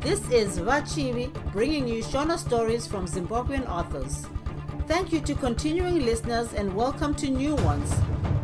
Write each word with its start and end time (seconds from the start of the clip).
This 0.00 0.20
is 0.30 0.58
Vachivi 0.58 1.30
bringing 1.52 1.86
you 1.86 2.02
Shona 2.02 2.38
stories 2.38 2.86
from 2.86 3.06
Zimbabwean 3.06 3.68
authors. 3.68 4.26
Thank 4.86 5.12
you 5.12 5.20
to 5.20 5.34
continuing 5.34 6.00
listeners 6.04 6.52
and 6.54 6.74
welcome 6.74 7.14
to 7.16 7.28
new 7.30 7.54
ones. 7.56 7.92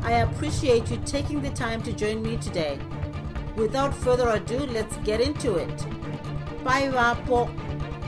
I 0.02 0.12
appreciate 0.26 0.90
you 0.90 0.98
taking 1.06 1.40
the 1.42 1.50
time 1.50 1.82
to 1.82 1.92
join 1.92 2.22
me 2.22 2.36
today. 2.36 2.78
Without 3.56 3.94
further 3.94 4.28
ado, 4.30 4.58
let's 4.66 4.96
get 4.98 5.20
into 5.20 5.56
it. 5.56 5.76
Bye, 6.64 6.88
Vapo. 6.90 7.48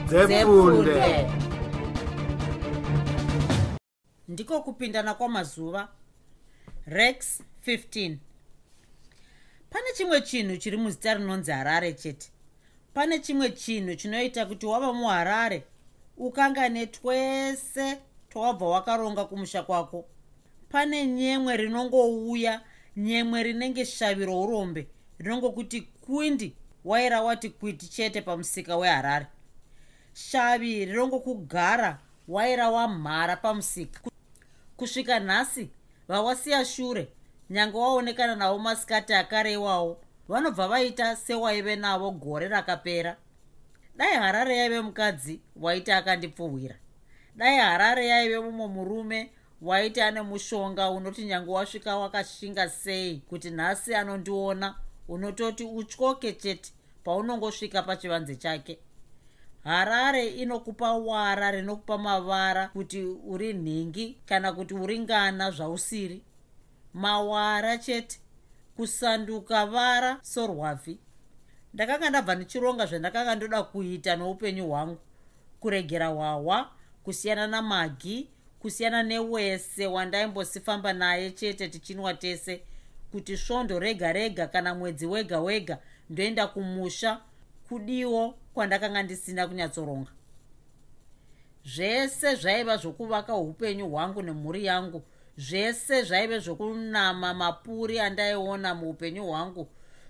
Zefunde. 0.07 1.29
ndiko 4.27 4.61
kupindana 4.61 5.13
kwamazuva 5.13 5.87
rex 6.85 7.41
15 7.67 8.17
pane 9.69 9.85
chimwe 9.97 10.21
chinhu 10.21 10.57
chiri 10.57 10.77
muzita 10.77 11.13
rinonzi 11.13 11.51
harare 11.51 11.93
chete 11.93 12.31
pane 12.93 13.19
chimwe 13.19 13.49
chinhu 13.49 13.95
chinoita 13.95 14.45
kuti 14.45 14.65
wava 14.65 14.93
muharare 14.93 15.63
ukangane 16.17 16.85
twese 16.87 17.97
twawabva 18.29 18.65
wakaronga 18.65 19.25
kumusha 19.25 19.63
kwako. 19.63 20.05
Pane 20.69 21.07
nyemwe 21.07 21.57
rinongouya 21.57 22.61
nyemwe 22.97 23.43
rinenge 23.43 23.85
shavi 23.85 24.25
rourombe 24.25 24.87
rinongokuti 25.19 25.81
kwindi 25.81 26.55
waira 26.85 27.21
wati 27.21 27.49
kwiti 27.49 27.87
chete 27.87 28.21
pamusika 28.21 28.77
weharare. 28.77 29.27
Shavi 30.13 30.85
rinongokugara 30.85 31.99
waira 32.27 32.69
wamhara 32.69 33.35
pamusika. 33.35 34.01
Kusvika 34.77 35.19
nhasi 35.19 35.69
vawasiya 36.07 36.65
shure 36.65 37.07
nyange 37.49 37.77
waonekana 37.77 38.35
navo 38.35 38.59
masikati 38.59 39.13
akare 39.13 39.53
iwawo 39.53 40.01
vanobva 40.29 40.67
vaita 40.67 41.15
sewaive 41.15 41.75
navo 41.75 42.11
gore 42.11 42.47
rakapera. 42.47 43.17
Dai 43.97 44.15
harare 44.15 44.57
yaive 44.57 44.81
mukadzi 44.81 45.39
waiti 45.55 45.91
akandipfuhwira. 45.91 46.75
Dai 47.35 47.57
harare 47.57 48.07
yaive 48.07 48.39
mumwe 48.39 48.67
murume 48.67 49.31
waiti 49.61 50.01
ane 50.01 50.21
mushonga 50.21 50.89
unoti 50.89 51.25
nyange 51.25 51.51
wasvika 51.51 51.97
wakashinga 51.97 52.69
sei 52.69 53.17
kuti 53.29 53.49
nhasi 53.51 53.95
anondiona 53.95 54.75
unototi 55.07 55.63
utyoke 55.63 56.33
chete 56.33 56.73
paunongosvika 57.03 57.83
pachivanze 57.83 58.35
chake. 58.35 58.79
Harare 59.63 60.27
inokupa 60.27 60.93
wara 60.93 61.51
rinokupa 61.51 61.97
mavara 61.97 62.67
kuti 62.67 63.03
uri 63.03 63.53
nhingi 63.53 64.17
kana 64.25 64.53
kuti 64.53 64.73
uri 64.73 64.99
ngana 64.99 65.51
zvausiri. 65.51 66.23
Mawara 66.93 67.77
chete 67.77 68.19
kusanduka 68.79 69.65
vara 69.65 70.19
sorwafi 70.21 70.99
ndakanga 71.73 72.09
ndabva 72.09 72.35
ndichironga 72.35 72.85
zvandakanga 72.85 73.35
ndoda 73.35 73.63
kuita 73.63 74.15
noupenyu 74.15 74.67
hwangu. 74.67 74.97
Kuregera 75.59 76.07
hwahwa 76.07 76.69
kusiyana 77.03 77.47
namagi 77.47 78.29
kusiyana 78.59 79.03
newese 79.03 79.87
wandaimbosifamba 79.87 80.93
naye 80.93 81.31
chete 81.31 81.67
tichinwa 81.67 82.13
tese. 82.13 82.61
Kuti 83.11 83.37
svondo 83.37 83.79
rega 83.79 84.13
rega 84.13 84.47
kana 84.47 84.75
mwedzi 84.75 85.05
wega 85.05 85.39
wega 85.39 85.77
ndoenda 86.09 86.47
kumusha 86.47 87.21
kudiwo 87.69 88.35
kwandakanga 88.53 89.03
ndisina 89.03 89.47
kunyatsoronga 89.47 90.11
zvese 91.65 92.35
zvaiva 92.35 92.77
zvokuvaka 92.77 93.35
upenyu 93.35 93.89
hwangu 93.89 94.21
nemhuri 94.21 94.65
yangu 94.65 95.03
zvese 95.39 96.03
zvaive 96.03 96.39
zvokunama 96.39 97.33
mapuri 97.33 97.99
andaiona 97.99 98.75
muupenyu 98.75 99.23
hwangu. 99.23 99.67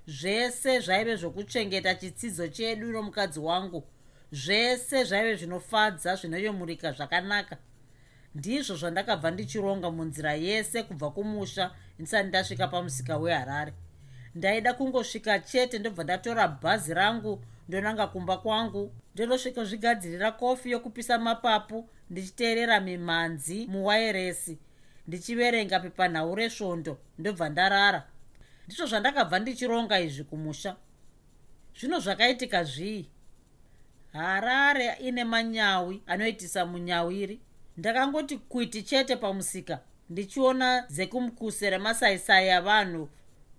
Zvese 0.08 0.80
zvaive 0.80 1.16
zvokuchengeta 1.16 1.96
chitsidzo 1.96 2.48
chedu 2.48 2.92
nomukadzi 2.92 3.40
wangu. 3.40 3.84
Zvese 4.32 5.04
zvaive 5.04 5.36
zvinofadza 5.36 6.16
zvinoyemurika 6.16 6.92
zvakanaka. 6.92 7.58
Ndizvo 8.36 8.76
zvandakabva 8.76 9.32
ndichironga 9.32 9.92
munzira 9.92 10.34
yese 10.34 10.84
kubva 10.84 11.12
kumusha 11.12 11.72
ndisati 12.00 12.28
ndasvika 12.28 12.68
pamusika 12.68 13.18
weharare. 13.18 13.74
Ndaida 14.36 14.74
kungosvika 14.74 15.40
chete 15.40 15.80
ndobva 15.80 16.04
ndatora 16.04 16.48
bhazi 16.48 16.94
rangu 16.94 17.44
ndonanga 17.68 18.08
kumba 18.08 18.38
kwangu. 18.38 18.94
Ndondosvika 19.14 19.66
zvigadzirira 19.66 20.32
kofi 20.32 20.72
yokupisa 20.72 21.18
mapapu 21.18 21.90
ndichiteerera 22.10 22.80
mimhanzi 22.80 23.68
muwairesi 23.68 24.60
ndichiverenga 25.10 25.80
pepanhau 25.80 26.36
resvondo 26.36 26.98
ndobva 27.18 27.50
ndarara. 27.50 28.02
Ndizvo 28.66 28.86
zvandakabva 28.86 29.40
ndichironga 29.40 30.00
izvi 30.00 30.24
kumusha. 30.24 30.76
Zvino 31.78 32.00
zvakaitika 32.00 32.64
zvii? 32.64 33.10
Harare 34.14 34.88
ine 35.00 35.24
manyawi 35.24 36.02
anoitisa 36.08 36.66
munyawiri 36.66 37.40
ndakangoti 37.78 38.38
kwiti 38.38 38.84
chete 38.84 39.16
pamusika 39.16 39.80
ndichiona 40.10 40.86
zekumukuse 40.88 41.70
remasaisai 41.70 42.50
avanhu 42.50 43.10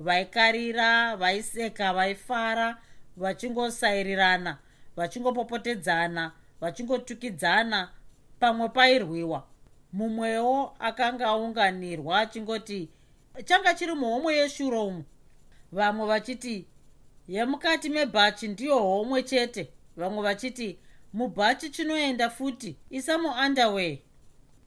vaikarira 0.01 1.17
vaiseka 1.17 1.93
vaifara 1.93 2.79
vachingosairirana 3.17 4.59
vachingopopotedzana 4.97 6.33
vachingotukidzana 6.61 7.89
pamwe 8.41 8.69
pairwiwa 8.69 9.47
mumwewo 9.93 10.77
akanga 10.79 11.27
aunganirwa 11.27 12.21
achingoti 12.21 12.89
changa 13.45 13.75
chiri 13.75 13.95
muhomwe 13.95 14.35
yeshuro 14.35 14.87
umu? 14.87 15.05
Vamwe 15.73 16.07
vachiti 16.07 16.67
yemukati 17.29 17.89
mebhachi 17.91 18.49
ndiyo 18.49 18.79
homwe 18.79 19.23
chete. 19.23 19.69
Vamwe 19.97 20.23
vachiti 20.23 20.79
mubhachi 21.13 21.71
chinoenda 21.71 22.31
futi 22.31 22.77
isa 22.91 23.19
muunderway 23.19 23.99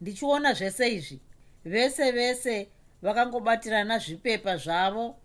ndichiona 0.01 0.53
zvese 0.53 0.93
izvi. 0.95 1.19
Vese 1.65 2.11
vese 2.11 2.67
vakangobatirana 3.01 3.97
zvipepa 3.99 4.57
zvavo 4.57 5.15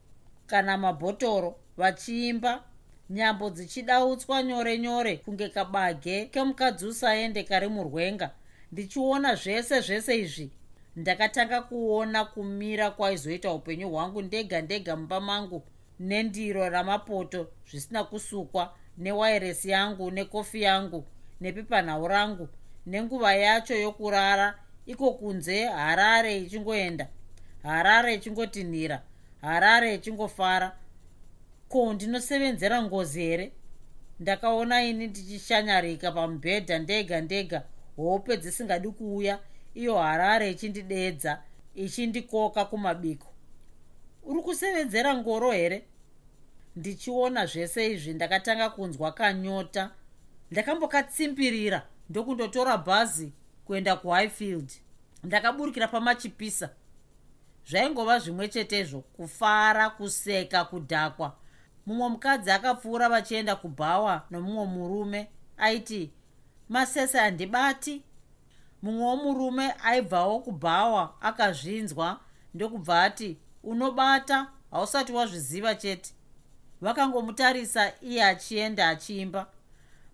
kana 0.46 0.78
mabhotoro 0.78 1.56
vachiimba 1.76 2.64
nyambo 3.10 3.50
dzichidautswa 3.50 4.42
nyore 4.42 4.78
nyore 4.78 5.16
kunge 5.16 5.48
kabage 5.48 6.26
kemukadzi 6.26 6.86
usaende 6.86 7.42
kari 7.42 7.68
murwenga 7.68 8.30
ndichiona 8.72 9.34
zvese 9.34 9.80
zvese 9.80 10.18
izvi. 10.18 10.50
Ndakatanga 10.96 11.62
kuona 11.62 12.24
kumira 12.24 12.90
kwaizoita 12.90 13.52
upenyu 13.52 13.88
hwangu 13.90 14.22
ndega 14.22 14.62
ndega 14.62 14.96
mumba 14.96 15.20
mangu. 15.20 15.62
Nendiro 16.00 16.68
ramapoto 16.68 17.50
zvisina 17.70 18.04
kusukwa 18.04 18.74
newairesi 18.98 19.70
yangu 19.70 20.10
nekofi 20.10 20.62
yangu 20.62 21.04
nepepanhau 21.40 22.08
rangu 22.08 22.48
nenguva 22.86 23.34
yacho 23.34 23.74
yokurara. 23.74 24.58
Iko 24.86 25.10
kunze 25.12 25.64
harare 25.66 26.38
ichingoenda 26.38 27.08
harare 27.62 28.14
ichingotinhira 28.14 29.02
harare 29.40 29.94
ichingofara. 29.94 30.76
Ko 31.68 31.92
ndinosevenzera 31.92 32.82
ngozi 32.82 33.20
here? 33.20 33.52
Ndakaona 34.20 34.82
ini 34.82 35.06
ndichishanyarika 35.06 36.12
pamubhedha 36.12 36.78
ndega 36.78 37.20
ndega 37.20 37.62
hope 38.02 38.36
dzisingadi 38.36 38.88
kuuya 38.88 39.38
iyo 39.74 39.98
harare 39.98 40.50
ichindidedza 40.50 41.42
ichindikoka 41.74 42.64
kumabiko. 42.64 43.26
Uri 44.22 44.42
kusevenzera 44.42 45.16
ngoro 45.16 45.50
here? 45.52 45.84
Ndichiona 46.76 47.46
zvese 47.46 47.92
izvi 47.92 48.14
ndakatanga 48.14 48.70
kunzwa 48.70 49.12
kanyota. 49.12 49.90
Ndakambokatsimbirira 50.50 51.86
ndokundotora 52.10 52.76
bhazi 52.76 53.32
kuenda 53.64 53.96
kuhighfield. 53.96 54.72
Ndakaburukira 55.24 55.88
pamachipisa. 55.88 56.70
Zvaingova 57.66 58.18
zvimwe 58.18 58.48
chetezvo 58.48 59.00
kufara 59.00 59.90
kuseka 59.90 60.64
kudhakwa. 60.64 61.36
Mumwe 61.86 62.08
mukadzi 62.08 62.50
akapfuura 62.50 63.08
vachienda 63.08 63.56
kubhawa 63.56 64.26
nomumwe 64.30 64.66
murume 64.66 65.28
aiti 65.56 66.10
masese 66.68 67.18
handibati 67.18 68.02
mumwewo 68.82 69.16
murume 69.16 69.74
aibvawo 69.84 70.40
kubhawa 70.40 71.14
akazvinzwa 71.20 72.20
ndokubva 72.54 73.02
ati 73.02 73.36
unobata? 73.62 74.46
Hausati 74.70 75.12
wazviziva 75.12 75.74
chete. 75.74 76.10
Vakangomutarisa 76.80 77.92
iye 78.00 78.24
achienda 78.24 78.88
achiimba. 78.88 79.46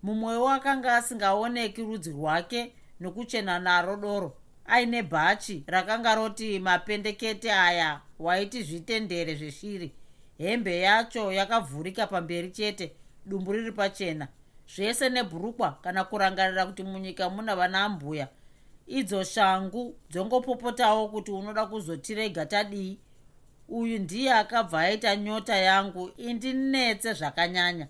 Mumwewo 0.02 0.48
akanga 0.50 0.96
asingaoneki 0.96 1.82
rudzi 1.82 2.10
rwake 2.10 2.72
nokuchena 3.00 3.58
naro 3.58 3.96
doro. 3.96 4.36
Aine 4.66 5.02
bhachi 5.02 5.64
rakanga 5.66 6.14
roti 6.14 6.58
mapendekete 6.58 7.52
aya 7.52 8.00
waiti 8.18 8.62
zvitendere 8.62 9.34
zveshiri. 9.34 9.92
Hembe 10.38 10.80
yacho 10.80 11.32
yakavhurika 11.32 12.06
pamberi 12.06 12.50
chete 12.50 12.92
dumbu 13.26 13.52
riri 13.52 13.72
pachena 13.72 14.28
zvese 14.68 15.08
nebhurukwa 15.08 15.78
kana 15.82 16.04
kurangarira 16.04 16.66
kuti 16.66 16.82
munyika 16.82 17.30
muna 17.30 17.56
vana 17.56 17.88
mbuya 17.88 18.28
idzo 18.86 19.24
shangu 19.24 19.96
dzongopopotawo 20.10 21.08
kuti 21.08 21.30
unoda 21.30 21.66
kuzotirega 21.66 22.46
tadii 22.46 22.98
uyu 23.68 23.98
ndiye 23.98 24.32
akabva 24.32 24.80
aita 24.80 25.16
nyota 25.16 25.56
yangu 25.56 26.10
indinetse 26.16 27.12
zvakanyanya. 27.12 27.86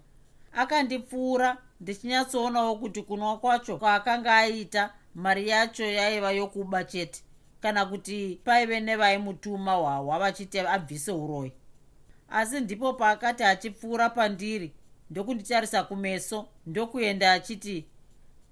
Akandipfuura 0.53 1.57
ndichinyatsoonawo 1.81 2.77
kuti 2.77 3.03
kunwa 3.03 3.39
kwacho 3.39 3.77
kwaakanga 3.77 4.37
aita 4.37 4.95
mari 5.15 5.49
yacho 5.49 5.85
yaiva 5.85 6.31
yokuba 6.33 6.85
chete 6.85 7.23
kana 7.61 7.87
kuti 7.87 8.41
paive 8.45 8.81
nevaimutuma 8.81 9.73
hwahwa 9.75 10.19
vachiti 10.19 10.59
abvise 10.59 11.13
uroyi. 11.13 11.53
Asi 12.29 12.61
ndipo 12.61 12.93
paakati 12.93 13.45
achipfuura 13.45 14.11
pandiri 14.11 14.73
ndokunditarisa 15.11 15.85
kumeso 15.85 16.49
ndokuenda 16.67 17.33
achiti 17.33 17.85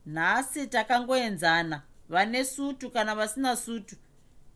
nhasi 0.07 0.67
takangoenzana 0.67 1.83
vane 2.09 2.45
sutu 2.45 2.91
kana 2.91 3.15
vasina 3.15 3.57
sutu. 3.57 3.97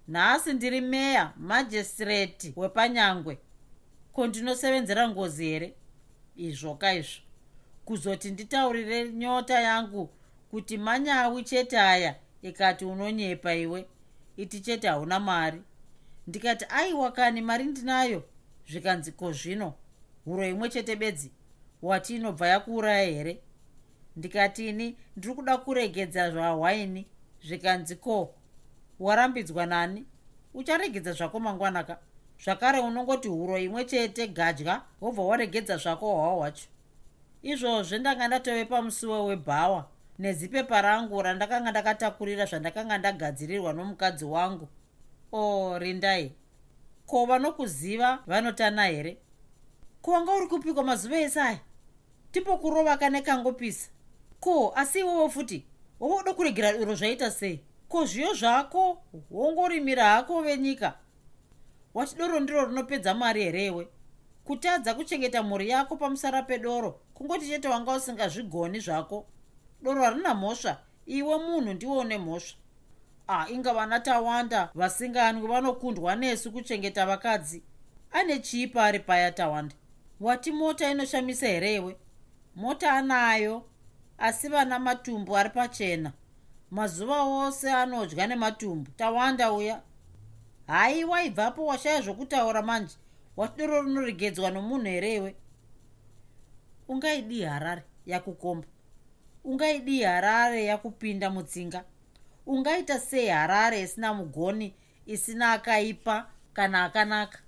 Nhasi 0.09 0.53
ndiri 0.53 0.81
meya 0.81 1.33
majistireti 1.37 2.53
wepanyangwe. 2.57 3.39
Ko 4.13 4.27
ndinosevenzera 4.27 5.09
ngozi 5.09 5.45
here? 5.45 5.75
Izvo 6.37 6.79
kuzoti 7.85 8.31
nditaurire 8.31 9.13
nyota 9.13 9.61
yangu 9.61 10.11
kuti 10.51 10.79
manyawi 10.79 11.43
chete 11.43 11.81
aya 11.81 12.15
ikati 12.43 12.85
unonyepa 12.85 13.55
iwe. 13.55 13.87
Iti 14.37 14.61
chete 14.61 14.89
hauna 14.89 15.21
mari. 15.21 15.63
Ndikati 16.27 16.65
aiwa 16.69 17.13
kani 17.13 17.41
mari 17.41 17.65
ndinayo. 17.65 18.25
Zvikanzi 18.69 19.13
ko 19.13 19.33
zvino? 19.33 19.75
Huro 20.25 20.49
imwe 20.49 20.69
chete 20.69 20.97
bedzi 20.97 21.31
wati 21.83 22.17
inobva 22.17 22.49
yakuuraya 22.49 23.05
here? 23.05 23.41
Ndikatini 24.17 24.97
ndiri 25.17 25.35
kuda 25.35 25.57
kuregedza 25.59 26.31
zvahwaini 26.31 27.07
zvikanzi 27.45 27.97
ko 27.97 28.35
warambidzwa 29.01 29.67
nani? 29.67 30.05
Ucharegedza 30.55 31.13
zvako 31.13 31.41
mangwanaka. 31.41 31.99
Zvakare 32.45 32.79
unongoti 32.79 33.29
huro 33.29 33.59
imwe 33.59 33.85
chete 33.85 34.29
gadya 34.29 34.83
wobva 35.01 35.23
waregedza 35.23 35.77
zvako 35.77 36.15
hwawa 36.15 36.35
hwacho. 36.35 36.69
Izvozvo 37.43 37.99
ndanga 37.99 38.29
ndatove 38.29 38.65
pamusuwo 38.65 39.25
webhawa 39.25 39.89
nezipepa 40.19 40.83
rangu 40.83 41.23
randakanga 41.23 41.71
ndakatakurira 41.71 42.47
zvandakanga 42.47 42.99
ndagadzirirwa 42.99 43.73
nomukadzi 43.73 44.25
wangu. 44.25 44.69
O 45.33 45.79
rindai. 45.79 46.33
Ko 47.07 47.27
vanokuziva 47.27 48.19
vanotana 48.27 48.87
here 48.87 49.17
ko 50.07 50.13
wanga 50.13 50.35
uri 50.35 50.47
kupikwa 50.47 50.85
mazuva 50.85 51.19
ese 51.19 51.41
aya? 51.41 51.59
Tipo 52.33 52.59
kurova 52.59 52.97
kane 52.97 53.23
kangopisa. 53.23 53.91
Ko 54.41 54.73
asi 54.77 55.01
iwowo 55.01 55.29
futi 55.29 55.67
wova 56.01 56.15
uda 56.15 56.35
kuregera 56.35 56.73
iro 56.73 56.95
zvaita 56.95 57.31
sei? 57.31 57.61
Ko 57.89 58.05
zviyo 58.05 58.35
zvako 58.35 59.03
wongorimira 59.31 60.05
hako 60.05 60.43
venyika 60.43 60.95
wati 61.95 62.17
doro 62.17 62.41
ndiro 62.41 62.67
rinopedza 62.67 63.15
mari 63.15 63.43
herewe 63.43 63.89
kutadza 64.45 64.95
kuchengeta 64.95 65.43
mhuri 65.43 65.69
yako 65.69 65.97
pamusara 65.97 66.43
pedoro 66.43 67.01
kungoti 67.15 67.49
chete 67.49 67.69
wanga 67.69 67.97
usingazvigoni 67.97 68.81
zvako. 68.81 69.27
Doro 69.83 70.03
harina 70.03 70.35
mhosva 70.35 70.79
iwe 71.07 71.39
munhu 71.39 71.73
ndiwo 71.73 71.99
une 71.99 72.19
mhosva. 72.19 72.59
A 73.29 73.49
inga 73.49 73.75
vana 73.75 74.01
tawanda 74.01 74.71
vasinganwi 74.75 75.49
vanokundwa 75.49 76.17
nesu 76.17 76.53
kuchengeta 76.53 77.07
vakadzi. 77.07 77.63
Ane 78.13 78.39
chii 78.39 78.67
pari 78.67 78.99
paya 78.99 79.33
tawanda 79.33 79.75
wati 80.21 80.53
mota 80.53 80.91
inoshamisa 80.91 81.47
herewe 81.47 81.97
mota 82.57 82.93
anayo 82.93 83.65
asi 84.19 84.49
vana 84.49 84.79
matumbu 84.79 85.37
ari 85.37 85.51
pachena. 85.51 86.13
Mazuva 86.71 87.23
ose 87.23 87.73
anodya 87.73 88.27
nematumbu. 88.27 88.91
Tawanda 88.97 89.53
uya. 89.53 89.83
Haiwa 90.67 91.23
ibvapo 91.23 91.67
washaya 91.67 92.01
zvokutaura 92.01 92.63
manje? 92.63 92.95
Wati 93.37 93.59
doro 93.59 93.83
rinoregedzwa 93.83 94.51
nomunhu 94.51 94.87
herewe 94.87 95.37
ungaidii 96.89 97.43
harare 97.43 97.83
yakukomba? 98.07 98.67
Ungaidii 99.45 100.03
harare 100.03 100.65
yakupinda 100.65 101.31
mutsinga? 101.31 101.85
Ungaita 102.47 103.01
sei 103.01 103.29
harare 103.29 103.81
isina 103.81 104.15
mugoni 104.15 104.75
isina 105.07 105.53
akaipa 105.53 106.31
kana 106.53 106.85
akanaka 106.85 107.39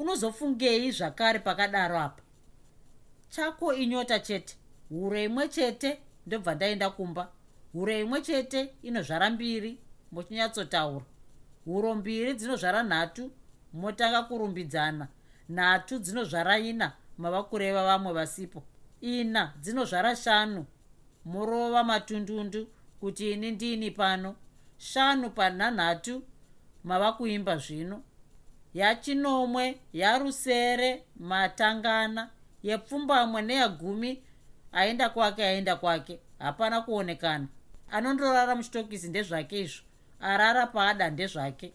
unozofungei 0.00 0.90
zvakare 0.90 1.38
pakadaro 1.38 1.98
apa 1.98 2.22
chako 3.30 3.74
inyota 3.74 4.18
chete. 4.18 4.56
Huro 4.88 5.22
imwe 5.22 5.48
chete 5.48 6.00
ndobva 6.26 6.54
ndaenda 6.54 6.90
kumba. 6.90 7.32
Huro 7.72 7.92
imwe 7.98 8.22
chete 8.22 8.74
inozvara 8.82 9.30
mbiri 9.30 9.78
muchinyatsotaura. 10.12 11.04
Huro 11.64 11.94
mbiri 11.94 12.34
dzinozvara 12.34 12.82
nhatu 12.82 13.30
motanga 13.72 14.22
kurumbidzana. 14.22 15.08
Nhatu 15.48 15.98
dzinozvara 15.98 16.58
ina 16.58 16.92
mava 17.18 17.42
kureva 17.42 17.84
vamwe 17.84 18.12
vasipo. 18.12 18.62
Ina 19.00 19.52
dzinozvara 19.60 20.16
shanu 20.16 20.66
murova 21.24 21.84
matundundu 21.84 22.68
kuti 23.00 23.32
ini 23.32 23.50
ndini 23.50 23.90
pano. 23.90 24.36
Shanu 24.78 25.30
panhanhatu 25.30 26.22
mava 26.84 27.12
kuimba 27.12 27.56
zvino 27.56 28.02
yachinomwe 28.74 29.80
yarusere 29.92 31.04
matangana 31.16 32.30
yepfumbamwe 32.62 33.42
neyagumi 33.42 34.22
aenda 34.72 35.08
kwake 35.08 35.44
aenda 35.44 35.76
kwake. 35.76 36.20
Hapana 36.38 36.80
kuonekana. 36.80 37.48
Anondorara 37.90 38.56
muchitokisi 38.56 39.08
ndezvake 39.08 39.60
izvo. 39.60 39.82
Arara 40.20 40.66
paada 40.66 41.10
ndezvake. 41.10 41.72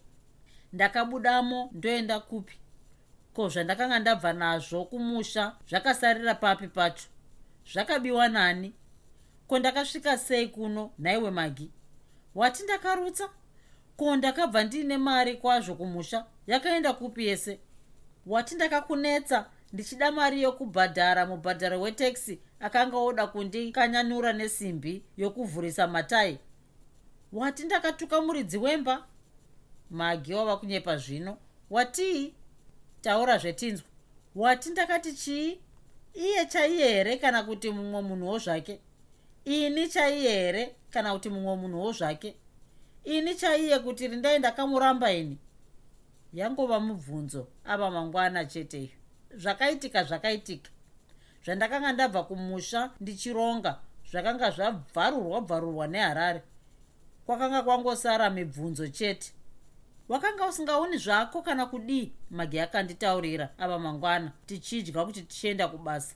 Ndakabudamo 0.73 1.69
ndoenda 1.73 2.19
kupi? 2.19 2.57
Ko 3.33 3.49
zvandakanga 3.49 3.99
ndabva 3.99 4.33
nazvo 4.33 4.85
kumusha 4.85 5.55
zvakasarira 5.69 6.35
papi 6.35 6.67
pacho. 6.67 7.07
Zvakabiwa 7.73 8.27
nani? 8.27 8.73
Ko 9.47 9.59
ndakasvika 9.59 10.17
sei 10.17 10.47
kuno? 10.47 10.91
Nhaiwe 10.99 11.31
magi 11.31 11.71
wati 12.35 12.63
ndakarutsa? 12.63 13.29
Ko 13.97 14.15
ndakabva 14.15 14.63
ndiine 14.63 14.97
mari 14.97 15.37
kwazvo 15.37 15.75
kumusha 15.75 16.25
yakaenda 16.47 16.93
kupi 16.93 17.27
yese? 17.27 17.59
Wati 18.25 18.55
ndakakunetsa 18.55 19.49
ndichida 19.73 20.11
mari 20.11 20.41
yokubhadhara 20.41 21.25
mubhadharo 21.25 21.81
weteksi 21.81 22.39
akanga 22.59 22.97
oda 22.97 23.27
kundikanyanura 23.27 24.33
nesimbi 24.33 25.03
yokuvhurisa 25.17 25.87
matai. 25.87 26.39
Wati 27.33 27.63
ndakatuka 27.63 28.21
muridzi 28.21 28.57
wemba? 28.57 29.05
Magi 29.89 30.33
wava 30.33 30.57
kunyepa 30.57 30.97
zvino. 30.97 31.37
Watii 31.69 32.33
taura 33.01 33.37
zvetinzwa. 33.37 33.87
Wati 34.35 34.69
ndakati 34.69 35.13
chii? 35.13 35.59
Iye 36.13 36.45
chaiye 36.45 36.87
here 36.87 37.17
kana 37.17 37.43
kuti 37.43 37.69
mumwe 37.71 38.01
munhuwo 38.01 38.37
zvake? 38.39 38.79
Ini 39.45 39.87
chaiye 39.87 40.29
here 40.29 40.75
kana 40.89 41.13
kuti 41.13 41.29
mumwe 41.29 41.55
munhuwo 41.55 41.91
zvake? 41.91 42.35
Ini 43.03 43.35
chaiye 43.35 43.79
kuti 43.79 44.07
rindai 44.07 44.39
ndakamuramba 44.39 45.11
ini 45.11 45.37
yangova 46.35 46.79
mubvunzo. 46.79 47.47
Ava 47.65 47.91
mangwana 47.91 48.45
cheteyo 48.45 48.89
zvakaitika 49.37 50.03
zvakaitika. 50.03 50.69
Zvandakanga 51.45 51.93
ndabva 51.93 52.23
kumusha 52.23 52.91
ndichironga 53.01 53.79
zvakanga 54.11 54.51
zvabvarurwa 54.51 55.41
bvarurwa 55.41 55.87
neharare. 55.87 56.41
Kwakanga 57.25 57.63
kwangosara 57.63 58.29
mibvunzo 58.29 58.87
chete. 58.87 59.33
Wakanga 60.09 60.47
usingaoni 60.47 60.97
zvako 60.97 61.41
kana 61.41 61.65
kudii? 61.65 62.11
Magi 62.29 62.59
akanditaurira 62.59 63.49
ava 63.57 63.79
mangwana 63.79 64.31
tichidya 64.45 65.05
kuti 65.05 65.21
tichienda 65.21 65.67
kubasa. 65.67 66.15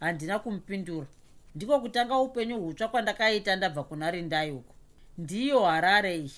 Handina 0.00 0.38
kumupindura. 0.38 1.06
Ndiko 1.54 1.80
kutanga 1.80 2.18
upenyu 2.18 2.60
hutsva 2.60 2.88
kwandakaita 2.88 3.56
ndabva 3.56 3.84
kuna 3.84 4.10
rindai 4.10 4.50
uko 4.50 4.74
ndiyo 5.18 5.64
harare 5.64 6.16
iyi. 6.16 6.32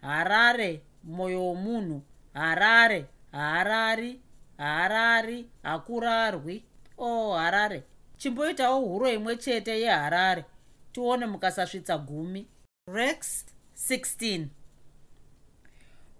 Harare 0.00 0.82
mwoyo 1.04 1.44
womunhu 1.46 2.02
harare 2.34 3.06
harari 3.32 4.20
harari 4.58 5.46
hakurarwi. 5.62 6.64
O 6.98 7.30
oh, 7.30 7.34
harare. 7.34 7.82
Chimboitawo 8.16 8.80
huro 8.80 9.10
imwe 9.12 9.36
chete 9.36 9.80
yeharare. 9.80 10.44
Tione 10.92 11.26
mukasasvitsa 11.26 11.98
gumi. 11.98 12.46
Rex 12.86 13.44
16 13.88 14.46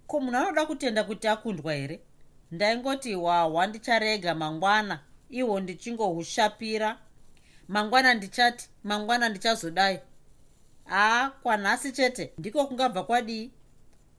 ko 0.07 0.21
munhu 0.21 0.37
anoda 0.37 0.67
kutenda 0.67 1.05
kuti 1.05 1.29
akundwa 1.29 1.75
here? 1.75 2.01
Ndaingoti 2.51 3.15
hwahwa 3.15 3.67
ndicharega 3.67 4.35
mangwana. 4.35 5.01
Ihwo 5.31 5.61
ndichingohushapira. 5.61 6.99
Mangwana 7.69 8.15
ndichati 8.15 8.69
mangwana 8.85 9.29
ndichazodai. 9.29 10.01
Haa 10.85 11.31
kwanhasi 11.31 11.93
chete 11.93 12.33
ndiko 12.39 12.67
kungabva 12.67 13.03
kwadii 13.05 13.51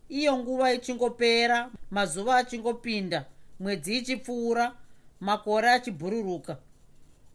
iyo 0.10 0.38
nguva 0.38 0.74
ichingopera 0.74 1.70
mazuva 1.92 2.38
achingopinda 2.38 3.26
mwedzi 3.60 3.98
ichipfuura 3.98 4.76
makore 5.20 5.70
achibhururuka. 5.70 6.58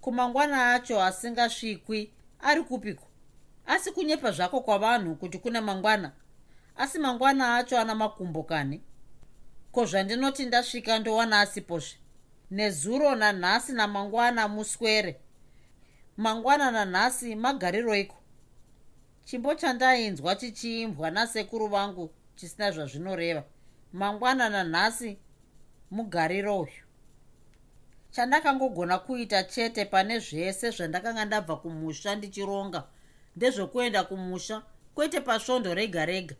Kumangwana 0.01 0.75
acho 0.75 1.03
asingasvikwi 1.03 2.11
ari 2.41 2.63
kupiko? 2.63 3.07
Asi 3.67 3.93
kunyepa 3.93 4.31
zvako 4.31 4.61
kwavanhu 4.61 5.15
kuti 5.15 5.39
kuna 5.39 5.61
mangwana 5.63 6.13
asi 6.77 6.99
mangwana 6.99 7.57
acho 7.57 7.79
ana 7.79 7.95
makumbo 7.95 8.43
kani? 8.43 8.81
Ko 9.73 9.85
zvandinoti 9.87 10.47
ndasvika 10.47 10.99
ndowana 10.99 11.41
asipozve 11.41 11.97
nezuro 12.51 13.15
nanhasi 13.15 13.73
namangwana 13.73 14.49
muswere. 14.49 15.21
Mangwanana 16.17 16.85
nhasi 16.85 17.35
magariroiko 17.35 18.17
chimbo 19.25 19.55
chandainzwa 19.55 20.37
chichiimbwa 20.37 21.11
nasekuru 21.11 21.67
vangu 21.69 22.11
chisina 22.41 22.71
zvazvinoreva. 22.71 23.45
Mangwanana 23.93 24.65
nhasi 24.65 25.19
mugariro 25.91 26.61
uyu. 26.61 26.83
Chandakangogona 28.11 28.99
kuita 28.99 29.43
chete 29.43 29.85
pane 29.85 30.19
zvese 30.19 30.71
zvandakanga 30.71 31.25
ndabva 31.25 31.57
kumusha 31.57 32.15
ndichironga 32.17 32.85
ndezvekuenda 33.37 34.05
kumusha 34.05 34.63
kwete 34.95 35.21
pasvondo 35.21 35.75
rega 35.75 36.05
rega. 36.07 36.35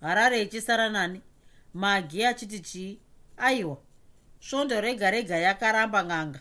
Harare 0.00 0.42
ichisara 0.42 0.88
nani? 0.88 1.20
Magi 1.74 2.24
achiti 2.24 2.60
chii? 2.60 3.00
Aiwa 3.36 3.76
svondo 4.40 4.80
rega 4.80 5.10
rega 5.10 5.36
yakaramba 5.36 6.04
ng'anga. 6.04 6.40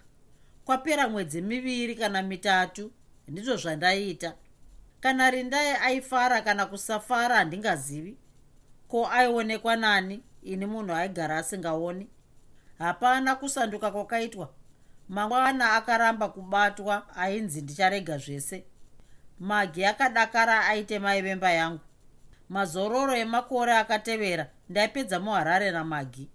Kwapera 0.65 1.07
mwedzi 1.09 1.41
miviri 1.41 1.95
kana 1.95 2.21
mitatu 2.21 2.91
ndizvo 3.27 3.55
zvandaiita 3.55 4.35
kana 4.99 5.31
rindai 5.31 5.75
aifara 5.81 6.41
kana 6.41 6.65
kusafara 6.65 7.35
handingazivi 7.35 8.17
ko 8.93 9.07
aionekwa 9.07 9.75
nani 9.75 10.23
ini 10.43 10.65
munhu 10.65 10.93
aigara 10.93 11.37
asingaoni. 11.37 12.09
Hapana 12.77 13.35
kusanduka 13.35 13.91
kwakaitwa. 13.91 14.49
Mangwana 15.09 15.73
akaramba 15.73 16.29
kubatwa 16.29 17.15
ainzi 17.15 17.61
ndicharega 17.61 18.17
zvese. 18.17 18.65
Magi 19.39 19.85
akadakara 19.85 20.65
aite 20.65 20.99
maivemba 20.99 21.51
yangu. 21.51 21.79
Mazororo 22.49 23.15
emakore 23.15 23.73
akatevera 23.73 24.49
ndaipedza 24.69 25.19
muharare 25.19 25.71
namagi. 25.71 26.29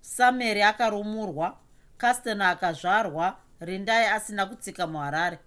Sameri 0.00 0.62
akarumurwa 0.62 1.56
castena 1.98 2.48
akazvarwa 2.48 3.36
rindai 3.60 4.06
asina 4.06 4.46
kutsika 4.46 4.86
muharare 4.86 5.38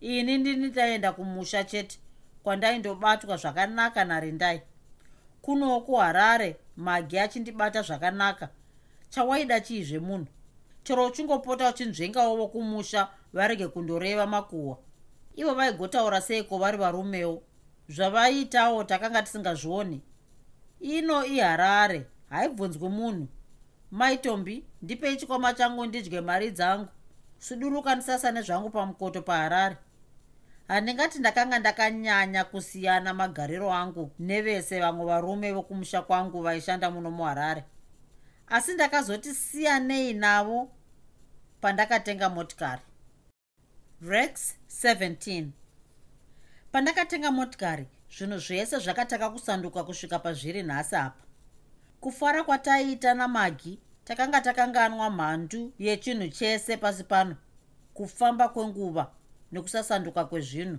ini 0.00 0.38
ndini 0.38 0.66
ndaenda 0.66 1.12
kumusha 1.12 1.64
chete 1.64 1.98
kwandaindobatwa 2.42 3.36
zvakanaka 3.36 4.04
narindai 4.04 4.62
kunowo 5.46 5.80
kuharare 5.80 6.56
magi 6.76 7.18
achindibata 7.18 7.82
zvakanaka. 7.82 8.48
Chawaida 9.10 9.60
chiizve 9.60 9.98
munhu. 9.98 10.26
Chero 10.84 11.06
uchingopota 11.06 11.68
uchinzvengawo 11.68 12.36
vokumusha 12.36 13.08
varege 13.32 13.68
kundoreva 13.68 14.26
makuhwa. 14.26 14.78
Ivo 15.36 15.54
vaigotaura 15.54 16.20
seiko 16.20 16.58
vari 16.58 16.78
varumewo 16.78 17.42
zvavaiitawo 17.88 18.84
takanga 18.84 19.22
tisingazvioni. 19.22 20.00
Ino 20.80 21.26
iharare 21.26 22.06
haibvunzwi 22.30 22.88
munhu. 22.88 23.28
Maitombi 23.90 24.64
ndipei 24.82 25.16
chikwama 25.16 25.54
changu 25.54 25.86
ndidye 25.86 26.20
mari 26.20 26.50
dzangu. 26.50 26.88
Suduruka 27.38 27.94
ndisasa 27.94 28.32
nezvangu 28.32 28.70
pamukoto 28.70 29.22
paharare 29.22 29.76
handingati 30.68 31.18
ndakanga 31.18 31.58
ndakanyanya 31.58 32.44
kusiyana 32.44 33.14
magariro 33.14 33.72
angu 33.72 34.10
nevese 34.18 34.80
vamwe 34.80 35.06
varume 35.06 35.52
vokumusha 35.52 36.02
kwangu 36.02 36.42
vaishanda 36.42 36.90
muno 36.90 37.10
muharare. 37.10 37.64
Asi 38.46 38.74
ndakazoti 38.74 39.34
siyanei 39.34 40.12
navo 40.12 40.70
pandakatenga 41.60 42.28
motikari. 42.28 42.82
Rex 44.02 44.56
17 44.84 45.46
pandakatenga 46.72 47.32
motikari 47.32 47.86
zvinhu 48.18 48.38
zvese 48.38 48.78
zvakataka 48.78 49.30
kusanduka 49.30 49.84
kusvika 49.84 50.18
pazviri 50.18 50.62
nhasi 50.62 50.96
apa. 50.96 51.24
Kufara 52.00 52.44
kwataiita 52.44 53.14
namagi 53.14 53.80
takanga 54.04 54.40
takanganwa 54.40 55.10
mhandu 55.10 55.72
yechinhu 55.78 56.28
chese 56.28 56.76
pasi 56.76 57.04
pano. 57.04 57.36
Kufamba 57.94 58.48
kwenguva 58.48 59.10
nekusasanduka 59.52 60.24
kwezvinhu. 60.24 60.78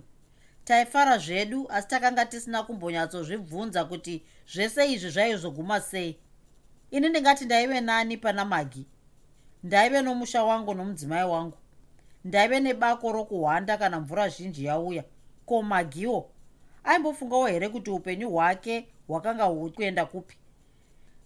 Taifara 0.64 1.18
zvedu 1.18 1.66
asi 1.70 1.88
takanga 1.88 2.26
tisina 2.26 2.62
kumbonyatsozvibvunza 2.62 3.84
kuti 3.84 4.22
zvese 4.52 4.92
izvi 4.92 5.10
zvaizoguma 5.10 5.80
sei. 5.80 6.18
Ini 6.90 7.08
ndingati 7.08 7.44
ndaive 7.44 7.80
nani 7.80 8.16
pana 8.16 8.44
magi. 8.44 8.86
Ndaive 9.64 10.02
nomusha 10.02 10.44
wangu 10.44 10.74
nomudzimai 10.74 11.24
wangu. 11.24 11.58
Ndaive 12.24 12.60
nebako 12.60 13.12
rokuhwanda 13.12 13.76
kana 13.76 14.00
mvura 14.00 14.28
zhinji 14.28 14.64
yauya. 14.64 15.04
Ko 15.46 15.62
magiwo? 15.62 16.30
Aimbofungawo 16.84 17.46
here 17.46 17.68
kuti 17.68 17.90
upenyu 17.90 18.30
hwake 18.30 18.88
hwakanga 19.06 19.44
hukuenda 19.44 20.06
kupi? 20.06 20.36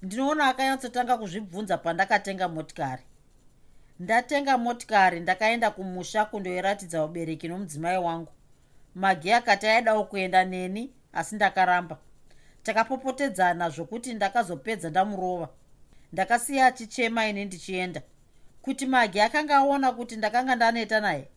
Ndinoona 0.02 0.46
akanyatsotanga 0.48 1.18
kuzvibvunza 1.18 1.78
pandakatenga 1.78 2.48
motikari 2.48 3.02
ndatenga 4.00 4.58
motikari 4.58 5.20
ndakaenda 5.20 5.70
kumusha 5.70 6.24
kundoiratidza 6.24 7.04
ubereki 7.04 7.48
nomudzimai 7.48 7.98
wangu. 7.98 8.32
Magi 8.94 9.32
akati 9.32 9.66
aidawo 9.66 10.04
kuenda 10.04 10.44
neni 10.44 10.92
asi 11.12 11.34
ndakaramba. 11.34 11.98
Takapopotedzana 12.62 13.70
zvokuti 13.70 14.14
ndakazopedza 14.14 14.90
ndamurova. 14.90 15.48
Ndakasiya 16.12 16.66
achichema 16.66 17.26
ini 17.26 17.44
ndichienda. 17.44 18.02
Kuti 18.62 18.86
magi 18.86 19.20
akanga 19.20 19.56
aona 19.56 19.92
kuti 19.92 20.16
ndakanga 20.16 20.56
ndaneta 20.56 21.00
naye 21.00 21.28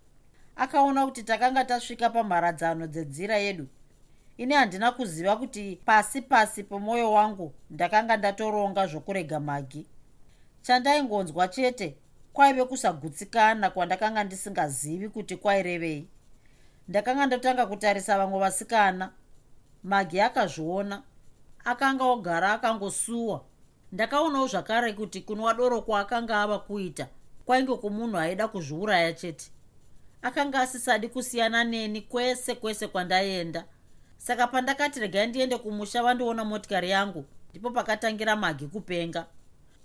akaona 0.56 1.06
kuti 1.06 1.24
takanga 1.24 1.66
tasvika 1.66 2.10
pamharadzano 2.10 2.88
dzenzira 2.88 3.38
yedu 3.38 3.68
ini 4.38 4.54
handina 4.54 4.92
kuziva 4.92 5.36
kuti 5.38 5.80
pasi 5.86 6.22
pasi 6.22 6.64
pomwoyo 6.64 7.12
wangu 7.12 7.54
ndakanga 7.70 8.18
ndatoronga 8.18 8.88
zvokurega 8.88 9.40
magi 9.40 9.88
chandaingonzwa 10.62 11.48
chete 11.48 11.96
kwaive 12.36 12.66
kusagutsikana 12.66 13.70
kwandakanga 13.70 14.24
ndisingazivi 14.24 15.10
kuti 15.10 15.36
kwairevei. 15.38 16.08
Ndakanga 16.88 17.26
ndotanga 17.26 17.66
kutarisa 17.66 18.18
vamwe 18.18 18.40
vasikana. 18.40 19.12
Magi 19.84 20.22
akazviona. 20.22 21.04
Akanga 21.66 22.04
ogara 22.04 22.52
akangosuwa. 22.54 23.42
Ndakaonawo 23.92 24.48
zvakare 24.48 24.94
kuti 24.94 25.22
kunwa 25.22 25.54
doro 25.54 25.82
kwaakanga 25.82 26.42
ava 26.42 26.60
kuita 26.60 27.08
kwainge 27.46 27.76
kumunhu 27.76 28.18
aida 28.18 28.48
kuzviuraya 28.48 29.14
chete. 29.14 29.52
Akanga 30.22 30.60
asisadi 30.62 31.08
kusiyana 31.08 31.64
neni 31.64 32.02
kwese 32.02 32.56
kwese 32.56 32.88
kwandaenda. 32.88 33.66
Saka 34.18 34.48
pandakati 34.48 35.00
regai 35.00 35.28
ndiende 35.28 35.58
kumusha 35.58 36.04
vandiona 36.04 36.46
motikari 36.46 36.90
yangu. 36.90 37.26
Ndipo 37.50 37.72
pakatangira 37.72 38.36
magi 38.36 38.68
kupenga 38.68 39.26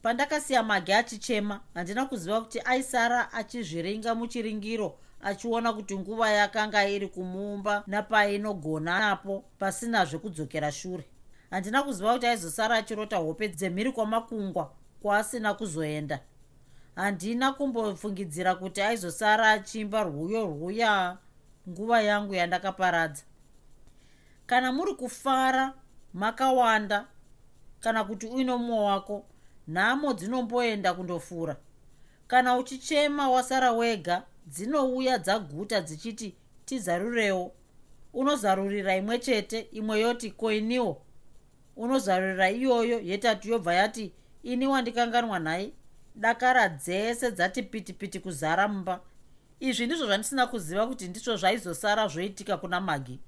pandakasiya 0.03 0.63
magi 0.63 0.93
achichema 0.93 1.61
handina 1.75 2.07
kuziva 2.07 2.41
kuti 2.41 2.61
aisara 2.61 3.33
achizviringa 3.33 4.15
muchiringiro 4.15 4.99
achiona 5.23 5.73
kuti 5.73 5.99
nguva 5.99 6.31
yakanga 6.31 6.89
iri 6.89 7.09
kumuumba 7.09 7.83
napainogona 7.87 8.99
napo 8.99 9.45
pasinazve 9.59 10.19
kudzokera 10.19 10.73
shure. 10.73 11.05
Handina 11.51 11.83
kuziva 11.83 12.13
kuti 12.13 12.27
aizosara 12.27 12.77
achirota 12.77 13.17
hope 13.17 13.49
dzemhiri 13.49 13.93
kwamakungwa 13.93 14.73
kwaasina 15.03 15.55
kuzoenda. 15.55 16.21
Handina 16.97 17.53
kumbofungidzira 17.53 18.55
kuti 18.55 18.83
aizosara 18.83 19.51
achimba 19.51 20.03
rwuyo 20.03 20.45
rwuya 20.45 21.17
nguva 21.69 22.03
yangu 22.03 22.35
yandakaparadza. 22.35 23.23
Kana 24.47 24.73
muri 24.73 24.95
kufara 24.95 25.75
makawanda 26.15 27.07
kana 27.81 28.05
kuti 28.05 28.27
uino 28.27 28.59
mumwe 28.59 28.85
wako 28.85 29.25
nhamo 29.71 30.13
dzinomboenda 30.15 30.95
kundofura. 30.95 31.57
Kana 32.27 32.57
uchichema 32.57 33.31
wasara 33.31 33.73
wega 33.73 34.23
dzinouya 34.47 35.19
dzaguta 35.19 35.81
dzichiti 35.81 36.35
tizarurewo. 36.65 37.53
Unozarurira 38.13 38.97
imwe 38.97 39.19
chete 39.19 39.61
imwe 39.61 40.01
yoti 40.01 40.31
koiniwo. 40.31 41.03
Unozarurira 41.77 42.51
iyoyo 42.51 43.01
yetatu 43.01 43.49
yobva 43.49 43.75
yati 43.75 44.13
ini 44.43 44.67
wandikanganwa 44.67 45.39
nhaye 45.39 45.73
dakara 46.17 46.69
dzese 46.69 47.31
dzati 47.31 47.63
pitipiti 47.63 48.21
kuzara 48.21 48.69
mumba. 48.69 49.01
Izvi 49.61 49.87
ndizvo 49.87 50.07
zvandisina 50.07 50.47
kuziva 50.47 50.87
kuti 50.87 51.09
ndizvo 51.09 51.37
zvaizosara 51.37 52.09
zvoitika 52.09 52.57
kuna 52.57 52.81
magi 52.81 53.21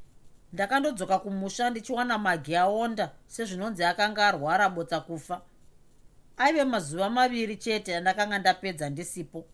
ndakandodzoka 0.52 1.18
kumusha 1.18 1.70
ndichiwana 1.70 2.18
magi 2.18 2.56
aonda 2.56 3.10
sezvinonzi 3.26 3.84
akanga 3.84 4.26
arwara 4.26 4.68
botsa 4.68 5.00
kufa 5.00 5.40
aive 6.36 6.64
mazuva 6.64 7.10
maviri 7.10 7.56
chete 7.56 7.96
andakanga 7.96 8.38
ndapedza 8.38 8.90
ndisipo. 8.90 9.44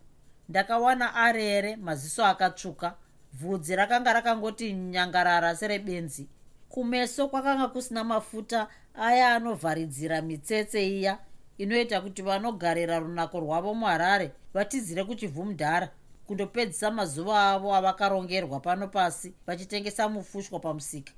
Ndakawana 0.48 1.14
arere 1.14 1.76
maziso 1.76 2.24
akatsvuka 2.24 2.94
bvudzi 3.32 3.76
rakanga 3.76 4.12
rakangoti 4.12 4.72
nyangarara 4.72 5.56
serebenzi 5.56 6.28
kumeso 6.68 7.28
kwakanga 7.28 7.68
kusina 7.68 8.04
mafuta 8.04 8.68
aya 8.94 9.34
anovharidzira 9.34 10.22
mitsetse 10.22 10.88
iya 10.88 11.18
inoita 11.58 12.00
kuti 12.00 12.22
vanogarira 12.22 12.98
runako 12.98 13.40
rwavo 13.40 13.74
muharare 13.74 14.32
vatizire 14.54 15.04
kuchivhumudhara 15.04 15.88
kundopedzisa 16.26 16.90
mazuva 16.90 17.50
avo 17.50 17.74
avakarongerwa 17.74 18.60
pano 18.60 18.88
pasi 18.88 19.34
vachitengesa 19.46 20.08
mufushwa 20.08 20.60
pamusika. 20.60 21.12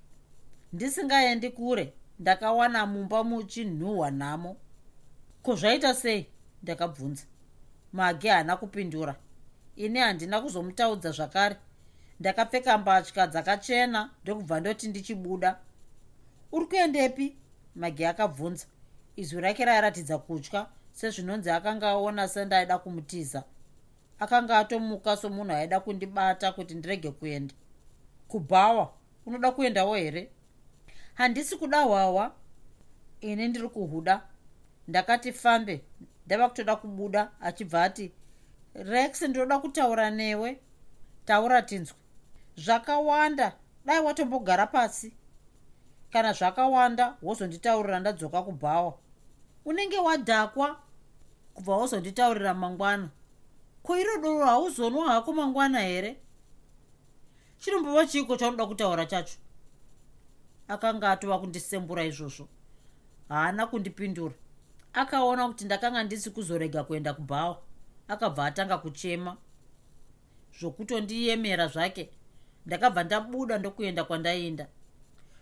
Ndisingaendi 0.73 1.50
kure 1.50 1.93
ndakawana 2.19 2.87
mumba 2.87 3.25
muchinhuhwa 3.25 4.11
nhamo 4.11 4.57
ko 5.43 5.57
zvaita 5.57 5.95
sei? 5.95 6.27
Ndakabvunza. 6.63 7.25
Magi 7.93 8.29
haana 8.29 8.57
kupindura. 8.57 9.17
Ini 9.77 9.99
handina 9.99 10.41
kuzomutaudza 10.41 11.11
zvakare. 11.11 11.57
Ndakapfeka 12.21 12.79
mbatya 12.79 13.27
dzakachena 13.27 14.11
ndokubva 14.23 14.61
ndoti 14.61 14.89
ndichibuda. 14.89 15.59
Uri 16.53 16.67
kuendepi? 16.67 17.37
Magi 17.75 18.05
akabvunza. 18.05 18.67
Izwi 19.17 19.41
rake 19.41 19.65
rairatidza 19.65 20.19
kutya 20.19 20.67
sezvinonzi 20.93 21.51
akanga 21.51 21.89
aona 21.89 22.29
sendaida 22.29 22.79
kumutiza. 22.79 23.45
Akanga 24.19 24.59
atomuka 24.59 25.17
somunhu 25.17 25.53
aida 25.53 25.81
kundibata 25.81 26.53
kuti 26.53 26.75
ndirege 26.75 27.11
kuenda. 27.11 27.55
Kubhawa? 28.29 28.93
Unoda 29.27 29.53
kuendawo 29.53 29.95
here? 29.95 30.31
Handisi 31.15 31.57
kuda 31.57 31.81
hwawa 31.81 32.35
ini 33.21 33.49
ndiri 33.49 33.69
kuhuda 33.69 34.23
ndakati 34.91 35.33
fambe 35.33 35.85
ndava 36.27 36.49
kutoda 36.49 36.77
kubuda 36.77 37.31
achibva 37.41 37.83
ati 37.83 38.13
rex 38.75 39.23
ndinoda 39.23 39.59
kutaura 39.59 40.11
newe. 40.11 40.61
Taura 41.25 41.63
tinzwi. 41.63 41.99
Zvakawanda 42.57 43.57
dai 43.85 44.01
watombogara 44.01 44.67
pasi. 44.67 45.13
Kana 46.13 46.33
zvakawanda 46.33 47.17
wozonditaurira 47.23 48.01
ndadzoka 48.01 48.43
kubhawa 48.43 48.99
unenge 49.65 49.99
wadhakwa? 49.99 50.81
Kubva 51.55 51.77
wozonditaurira 51.77 52.55
mangwana. 52.55 53.09
Ko 53.83 53.99
iro 53.99 54.19
doro 54.19 54.47
hauzonwa 54.47 55.13
hako 55.13 55.33
mangwana 55.33 55.81
here? 55.81 56.17
Chinombova 57.59 58.07
chiiko 58.07 58.37
chaunoda 58.37 58.67
kutaura 58.67 59.07
chacho? 59.07 59.39
Akanga 60.69 61.11
atova 61.11 61.39
kundisembura 61.39 62.05
izvozvo. 62.05 62.49
Haana 63.29 63.67
kundipindura 63.67 64.35
akaona 64.93 65.49
kuti 65.49 65.65
ndakanga 65.65 66.03
ndisi 66.03 66.31
kuzorega 66.31 66.85
kuenda 66.85 67.15
kubhawa 67.15 67.63
akabva 68.09 68.47
atanga 68.47 68.79
kuchema. 68.79 69.37
Zvokutondiyemera 70.61 71.67
zvake 71.67 72.11
ndakabva 72.67 73.05
ndabuda 73.05 73.59
ndokuenda 73.59 74.05
kwandaenda 74.05 74.67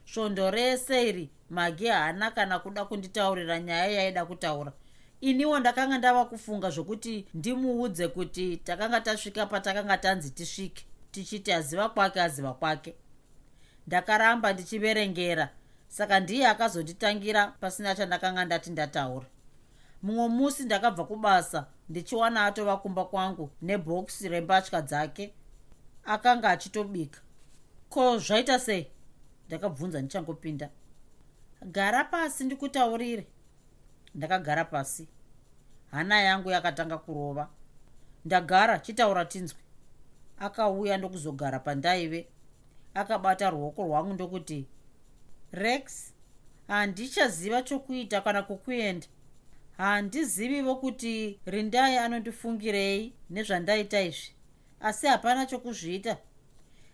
svondo 0.05 0.50
rese 0.50 1.09
iri 1.09 1.31
magi 1.50 1.87
haana 1.87 2.31
kana 2.31 2.59
kuda 2.59 2.85
kunditaurira 2.85 3.61
nyaya 3.61 3.87
yaida 3.90 4.26
kutaura. 4.26 4.73
Iniwo 5.21 5.59
ndakanga 5.61 5.99
ndava 5.99 6.25
kufunga 6.25 6.71
zvokuti 6.71 7.26
ndimuudze 7.35 8.09
kuti 8.09 8.57
takanga 8.57 9.00
tasvika 9.00 9.47
patakanga 9.47 9.99
tanzi 9.99 10.31
tisvike 10.31 10.85
tichiti 11.11 11.52
aziva 11.52 11.88
kwake 11.88 12.21
aziva 12.23 12.55
kwake. 12.55 12.95
Ndakaramba 13.87 14.52
ndichiverengera 14.52 15.49
saka 15.88 16.21
ndiye 16.21 16.47
akazonditangira 16.47 17.47
pasina 17.47 17.95
chandakanga 17.95 18.45
ndati 18.45 18.71
ndataura 18.71 19.26
mumwe 20.02 20.28
musi 20.28 20.64
ndakabva 20.64 21.05
kubasa 21.05 21.67
ndichiwana 21.88 22.45
atova 22.45 22.76
kumba 22.76 23.05
kwangu 23.05 23.50
nebhokisi 23.62 24.28
rembatya 24.28 24.83
dzake 24.83 25.35
akanga 26.05 26.49
achitobika. 26.50 27.21
Ko 27.88 28.19
zvaita 28.19 28.59
sei? 28.59 28.90
Ndakabvunza 29.47 30.00
ndichangopinda. 30.00 30.71
Gara 31.62 32.05
pasi 32.05 32.45
ndikutaurire. 32.45 33.26
Ndakagara 34.14 34.64
pasi. 34.64 35.09
Hana 35.90 36.21
yangu 36.21 36.50
yakatanga 36.50 36.99
kurova. 36.99 37.49
Ndagara 38.25 38.78
chitaura 38.78 39.25
tinzwi. 39.25 39.61
Akauya 40.38 40.97
ndokuzogara 40.97 41.59
pandaive. 41.59 42.28
Akabata 42.95 43.50
ruoko 43.50 43.83
rwangu 43.85 44.14
ndokuti 44.14 44.67
rex 45.52 46.12
handichaziva 46.69 47.62
chokuita 47.62 48.21
kana 48.21 48.43
kukuenda 48.43 49.07
handizivivo 49.78 50.76
kuti 50.76 51.41
rindai 51.47 51.99
anondifungirei 51.99 53.12
nezvandaita 53.30 54.00
izvi 54.00 54.38
asi 54.80 55.06
hapana 55.06 55.47
chokuzviita. 55.47 56.17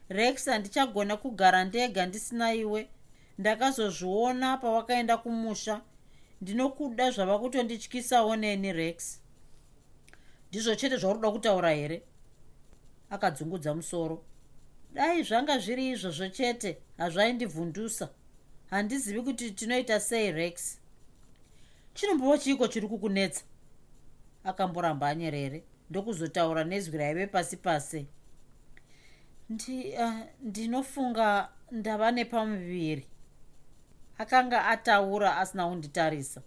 Rex 0.08 0.46
handichagona 0.46 1.16
kugara 1.16 1.64
ndega 1.64 2.06
ndisina 2.06 2.54
iwe. 2.54 2.88
Ndakazozviona 3.38 4.56
pawakaenda 4.56 5.16
kumusha. 5.16 5.80
Ndinokuda 6.40 7.10
zvava 7.10 7.38
kutondityisawo 7.38 8.36
neni 8.36 8.72
rex. 8.72 9.20
Ndizvo 10.48 10.74
chete 10.74 10.96
zvauroda 10.96 11.30
kutaura 11.30 11.70
here? 11.70 12.02
Akadzungudza 13.10 13.74
musoro. 13.74 14.24
Dai 14.92 15.22
zvanga 15.22 15.58
zviri 15.58 15.90
izvozvo 15.90 16.28
chete 16.28 16.78
hazvaindivhundusa. 16.98 18.08
Handizivi 18.70 19.22
kuti 19.22 19.50
tinoita 19.50 20.00
sei 20.00 20.32
rex 20.32 20.83
chinombova 21.94 22.38
chiiko 22.38 22.68
chiri 22.68 22.88
kukunetsa? 22.88 23.44
Akamboramba 24.44 25.08
anyerere. 25.08 25.64
Ndokuzotaura 25.90 26.64
nezwi 26.64 26.98
raive 26.98 27.26
pasi 27.26 27.56
pasi. 27.56 28.06
Uh, 29.50 30.14
ndinofunga 30.42 31.48
ndava 31.70 32.10
nepamuviri. 32.10 33.06
Akanga 34.18 34.66
ataura 34.66 35.36
asina 35.38 35.68
kunditarisa. 35.68 36.42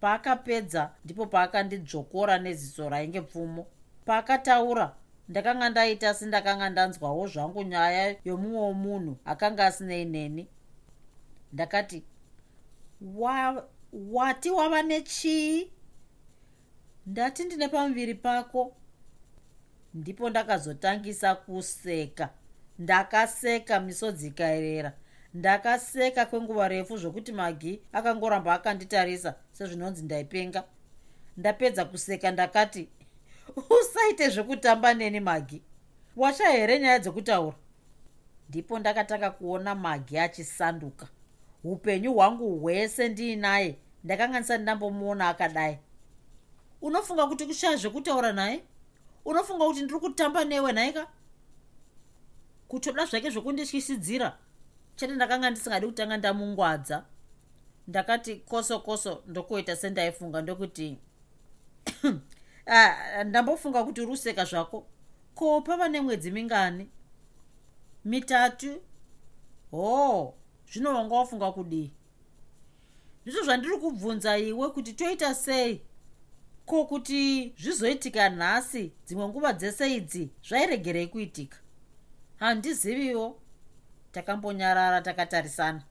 Paakapedza 0.00 0.90
ndipo 1.04 1.26
paakandidzvokora 1.26 2.38
neziso 2.38 2.88
rainge 2.88 3.20
pfumo. 3.20 3.66
Paakataura 4.04 4.94
ndakanga 5.28 5.68
ndaita 5.70 6.14
sendakanga 6.14 6.70
ndanzwawo 6.70 7.26
zvangu 7.26 7.62
nyaya 7.62 8.16
yomumwe 8.24 8.60
womunhu 8.60 9.16
akanga 9.24 9.66
asinei 9.66 10.04
neni 10.04 10.48
ndakati 11.52 12.02
wati 13.92 14.50
wava 14.50 14.82
nechii 14.82 15.70
ndati 17.06 17.44
ndine 17.44 17.68
pamuviri 17.68 18.14
pako. 18.14 18.76
Ndipo 19.94 20.30
ndakazotangisa 20.30 21.34
kuseka. 21.34 22.30
Ndakaseka 22.78 23.80
misodzi 23.80 24.26
ikaerera 24.26 24.92
ndakaseka 25.34 26.26
kwenguva 26.26 26.68
refu 26.68 26.96
zvokuti 26.96 27.32
magi 27.32 27.82
akangoramba 27.92 28.54
akanditarisa 28.54 29.34
sezvinonzi 29.52 30.02
ndaipenga. 30.04 30.64
Ndapedza 31.36 31.84
kuseka 31.84 32.30
ndakati 32.30 32.88
usaite 33.80 34.28
zvekutamba 34.28 34.94
neni 34.94 35.20
magi 35.20 35.62
washa 36.16 36.48
here 36.50 36.78
nyaya 36.78 36.98
dzekutaura? 36.98 37.56
Ndipo 38.48 38.78
ndakatanga 38.78 39.30
kuona 39.30 39.74
magi 39.74 40.18
achisanduka. 40.18 41.08
Upenyu 41.64 42.14
hwangu 42.14 42.58
hwese 42.58 43.08
ndiinaye 43.08 43.76
ndakanga 44.04 44.38
ndisati 44.38 44.62
ndambomuona 44.62 45.28
akadai. 45.28 45.78
Unofunga 46.82 47.26
kuti 47.26 47.46
kushaya 47.46 47.76
zvekutaura 47.76 48.32
naye? 48.32 48.64
Unofunga 49.24 49.64
kuti 49.64 49.82
ndiri 49.82 50.00
kutamba 50.00 50.44
newe 50.44 50.72
nhaika 50.72 51.06
kutoda 52.68 53.04
zvake 53.06 53.30
zvokundityisidzira 53.30 54.38
chete 54.96 55.14
ndakanga 55.14 55.50
ndisingadi 55.50 55.86
kutanga 55.86 56.16
ndamungwadza. 56.16 57.04
Ndakati 57.88 58.36
koso 58.36 58.80
koso 58.80 59.22
ndokuita 59.26 59.76
sendaifunga 59.76 60.42
ndokuti 60.42 60.98
ah, 62.66 63.24
ndambofunga 63.24 63.84
kuti 63.84 64.00
uri 64.00 64.12
useka 64.12 64.44
zvako. 64.44 64.86
Ko 65.34 65.60
pava 65.60 65.88
nemwedzi 65.88 66.30
mingani? 66.30 66.88
Mitatu? 68.04 68.82
Hoo 69.70 70.34
zvino 70.72 70.94
wanga 70.94 71.14
wafunga 71.14 71.52
kudii 71.52 71.90
ndizvo 73.22 73.42
zvandiri 73.44 73.76
kubvunza 73.78 74.38
iwe 74.38 74.70
kuti 74.70 74.92
toita 74.92 75.34
sei? 75.34 75.80
Ko 76.66 76.84
kuti 76.84 77.54
zvizoitika 77.58 78.28
nhasi 78.28 78.92
dzimwe 79.06 79.28
nguva 79.28 79.52
dzese 79.52 79.94
idzi 79.94 80.30
zvairegerei 80.48 81.06
kuitika? 81.06 81.58
Handiziviwo. 82.36 83.38
Takambonyarara 84.12 85.00
takatarisana. 85.00 85.82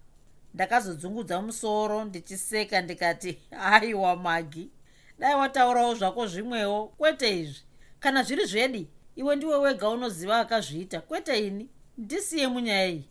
Ndakazodzungudza 0.53 1.41
musoro 1.41 2.05
ndichiseka 2.05 2.81
ndikati 2.81 3.39
aiwa 3.51 4.15
magi 4.15 4.71
dai 5.19 5.35
wataurawo 5.35 5.95
zvako 5.95 6.27
zvimwewo 6.27 6.87
kwete 6.87 7.39
izvi. 7.39 7.61
Kana 7.99 8.23
zviri 8.23 8.45
zvedi 8.45 8.87
iwe 9.15 9.35
ndiwe 9.35 9.57
wega 9.57 9.89
unoziva 9.89 10.39
akazviita 10.39 11.01
kwete 11.01 11.47
ini. 11.47 11.69
Ndisiye 11.97 12.47
munyaya 12.47 12.87
iyi. 12.87 13.09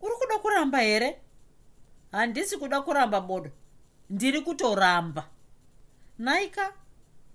Uri 0.00 0.14
kuda 0.18 0.38
kuramba 0.38 0.78
here 0.78 1.20
handisi 2.12 2.56
kuda 2.56 2.80
kuramba 2.80 3.20
bodo. 3.20 3.50
Ndiri 4.10 4.40
kutoramba. 4.40 5.28
Naika? 6.18 6.72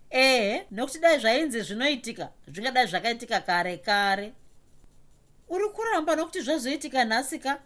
Ehe 0.09 0.65
nokuti 0.71 0.99
dai 0.99 1.19
zvainzi 1.19 1.61
zvinoitika 1.61 2.29
zvingadai 2.47 2.87
zvakaitika 2.87 3.41
kare 3.41 3.77
kare. 3.77 4.33
Uri 5.49 5.69
kuramba 5.69 6.15
nokuti 6.15 6.41
zvazoitika 6.41 7.05
nhasika 7.05 7.61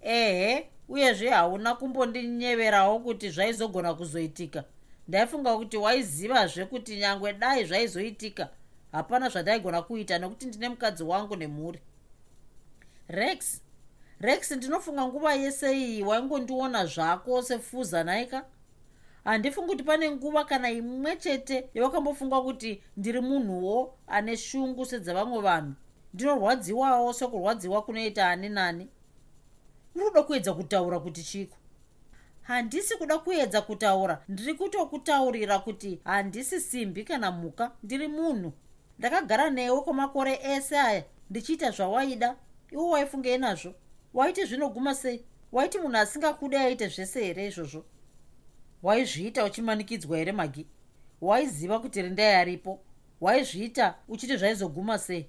ehe 0.00 0.68
uyezve 0.88 1.30
hauna 1.30 1.74
kumbondinyeverawo 1.74 2.98
kuti 2.98 3.30
zvaizogona 3.30 3.94
kuzoitika. 3.94 4.64
Ndaifunga 5.08 5.56
kuti 5.56 5.76
waizivazve 5.76 6.64
kuti 6.64 6.96
nyangwe 6.96 7.32
dai 7.32 7.64
zvaizoitika. 7.64 8.48
Hapana 8.92 9.28
zvandaigona 9.28 9.82
kuita 9.82 10.18
nokuti 10.18 10.46
ndine 10.46 10.68
mukadzi 10.68 11.02
wangu 11.02 11.36
nemhuri. 11.36 11.80
Rex 13.08 13.60
rex 14.20 14.50
ndinofunga 14.50 15.06
nguva 15.06 15.34
yese 15.34 15.78
iyi 15.78 16.02
waingondiona 16.02 16.86
zvako 16.86 17.42
sefuza 17.42 18.04
naika? 18.04 18.44
Handifungi 19.24 19.68
kuti 19.70 19.82
pane 19.84 20.10
nguva 20.10 20.44
kana 20.44 20.70
imwe 20.70 21.16
chete 21.16 21.70
yawakambofunga 21.74 22.40
kuti 22.40 22.82
ndiri 22.96 23.20
munhuwo 23.20 23.94
ane 24.06 24.36
shungu 24.36 24.86
sedzavamwe 24.86 25.40
vanhu. 25.40 25.74
Ndinorwadziwawo 26.14 27.12
sekurwadziwa 27.12 27.82
kunoita 27.82 28.28
ani 28.30 28.48
nani? 28.48 28.88
Uri 29.94 30.04
kuda 30.04 30.22
kuedza 30.22 30.54
kutaura 30.54 31.00
kuti 31.00 31.22
chiko? 31.22 31.56
Handisi 32.42 32.96
kuda 32.96 33.18
kuedza 33.18 33.62
kutaura. 33.62 34.24
Ndiri 34.28 34.54
kutokutaurira 34.54 35.58
kuti 35.58 36.00
handisi 36.04 36.60
simbi 36.60 37.04
kana 37.04 37.30
mhuka. 37.32 37.72
Ndiri 37.82 38.08
munhu. 38.08 38.52
Ndakagara 38.98 39.50
newe 39.50 39.80
kwemakore 39.80 40.40
ese 40.42 40.78
aya. 40.78 41.04
Ndichiita 41.30 41.70
zvawaida. 41.70 42.36
Iwo 42.70 42.90
waifungei 42.90 43.38
nazvo 43.38 43.74
waiti 44.14 44.44
zvinoguma 44.44 44.94
sei? 44.94 45.24
Waiti 45.52 45.78
munhu 45.78 45.98
asingakude 45.98 46.58
aite 46.58 46.88
zvese 46.88 47.24
here 47.24 47.46
izvozvo? 47.46 47.84
Waizviita 48.82 49.44
uchimanikidzwa 49.44 50.18
here 50.18 50.32
magi 50.32 50.66
waiziva 51.20 51.78
kuti 51.78 52.02
rindai 52.02 52.34
aripo? 52.34 52.80
Waizviita 53.20 53.94
uchiti 54.08 54.36
zvaizoguma 54.36 54.98
sei? 54.98 55.26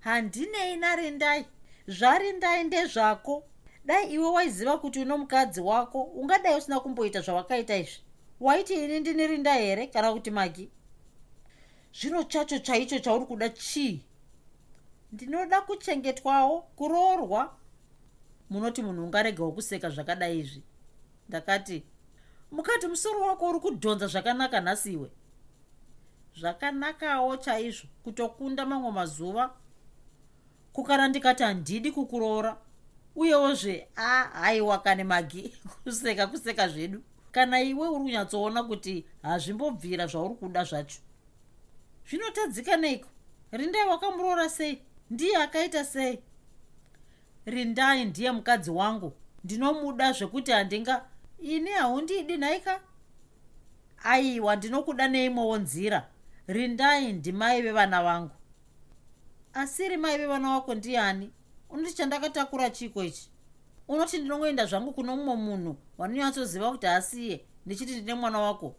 Handinei 0.00 0.76
narindai. 0.76 1.46
Zvarindai 1.86 2.64
ndezvako. 2.64 3.44
Dai 3.84 4.12
iwe 4.12 4.30
waiziva 4.30 4.78
kuti 4.78 5.00
uno 5.00 5.18
mukadzi 5.18 5.60
wako 5.60 6.02
ungadai 6.02 6.58
usina 6.58 6.80
kumboita 6.80 7.20
zvawakaita 7.20 7.76
izvi? 7.76 8.00
Waiti 8.40 8.74
ini 8.74 9.00
ndini 9.00 9.26
rindai 9.26 9.66
here 9.66 9.86
kana 9.86 10.12
kuti 10.12 10.30
magi 10.30 10.70
zvino 12.00 12.22
chacho 12.24 12.58
chaicho 12.58 12.98
chauri 12.98 13.26
kuda 13.26 13.48
chii 13.48 14.00
ndinoda 15.14 15.60
kuchengetwawo 15.60 16.60
kuroorwa. 16.76 17.56
Munoti 18.50 18.82
munhu 18.82 19.04
ungaregawo 19.04 19.52
kuseka 19.52 19.88
zvakadai 19.90 20.38
izvi. 20.38 20.62
Ndakati 21.28 21.82
mukati 22.50 22.86
musoro 22.86 23.20
wako 23.20 23.48
uri 23.50 23.60
kudhonza 23.60 24.06
zvakanaka 24.06 24.60
nhasiwe 24.60 25.10
zvakanakawo 26.38 27.36
chaizvo 27.36 27.86
kutokunda 28.04 28.66
mamwe 28.66 28.90
mazuva. 28.92 29.54
Kukana 30.72 31.08
ndikati 31.08 31.42
handidi 31.42 31.90
kukuroora 31.92 32.56
uyewozve 33.16 33.88
a 33.96 34.24
haiwa 34.24 34.78
kane 34.78 35.04
magi 35.04 35.54
kuseka 35.84 36.26
kuseka 36.26 36.68
zvedu. 36.68 37.02
Kana 37.32 37.62
iwe 37.62 37.88
uri 37.88 38.00
kunyatsoona 38.00 38.62
kuti 38.62 39.04
hazvimbobvira 39.22 40.06
zvauri 40.06 40.34
kuda 40.34 40.64
zvacho. 40.64 40.98
Zvinotadzika 42.08 42.76
neiko? 42.76 43.08
Rindai 43.52 43.88
wakamuroora 43.88 44.48
sei 44.48 44.82
ndiye 45.10 45.36
akaita 45.36 45.84
sei? 45.84 46.18
Rindai 47.46 48.04
ndiye 48.04 48.32
mukadzi 48.32 48.70
wangu. 48.70 49.12
Ndinomuda 49.44 50.12
zvekuti 50.12 50.52
handinga 50.52 51.04
ini 51.38 51.70
haundidi 51.70 52.36
nhaika 52.36 52.80
aiwa 54.04 54.56
ndinokuda 54.56 55.08
neimwewo 55.08 55.58
nzira. 55.58 56.08
Rindai 56.46 57.12
ndimai 57.12 57.62
vevana 57.62 58.02
vangu. 58.02 58.34
Asiri 59.54 59.96
mai 59.96 60.18
vevana 60.18 60.48
vako 60.54 60.74
ndiani? 60.74 61.30
Unoti 61.70 61.94
chandakatakura 61.94 62.70
chiko 62.70 63.04
ichi? 63.04 63.30
Unoti 63.88 64.18
ndinongoenda 64.18 64.66
zvangu 64.66 64.92
kuno 64.92 65.16
mumwe 65.16 65.36
munhu 65.36 65.76
wanonyatsoziva 65.98 66.70
kuti 66.70 66.86
asiye 66.86 67.44
ndichiti 67.66 67.92
ndine 67.96 68.14
mwana 68.14 68.38
wako? 68.38 68.74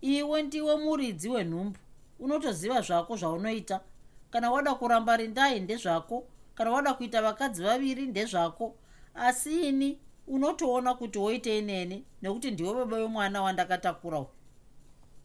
Iwe 0.00 0.42
ndiwe 0.42 0.76
muridzi 0.76 1.28
wenhumbu. 1.28 1.78
Unotoziva 2.18 2.80
zvako 2.80 3.16
zvaunoita 3.16 3.80
kana 4.30 4.50
wada 4.50 4.74
kuramba 4.74 5.16
rindai 5.16 5.60
ndezvako. 5.60 6.26
Kana 6.54 6.70
wada 6.70 6.94
kuita 6.94 7.22
vakadzi 7.22 7.62
vaviri 7.62 8.06
ndezvako. 8.06 8.74
Asi 9.14 9.68
ini 9.68 9.98
unotoona 10.26 10.94
kuti 10.94 11.18
woitei 11.18 11.62
neni 11.62 12.04
nekuti 12.22 12.50
ndiwe 12.50 12.74
baba 12.74 12.96
wemwana 12.96 13.42
wandakatakura 13.42 14.24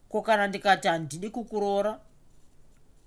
ko 0.08 0.22
kana 0.22 0.46
ndikati 0.46 0.88
handidi 0.88 1.30
kukuroora 1.30 2.00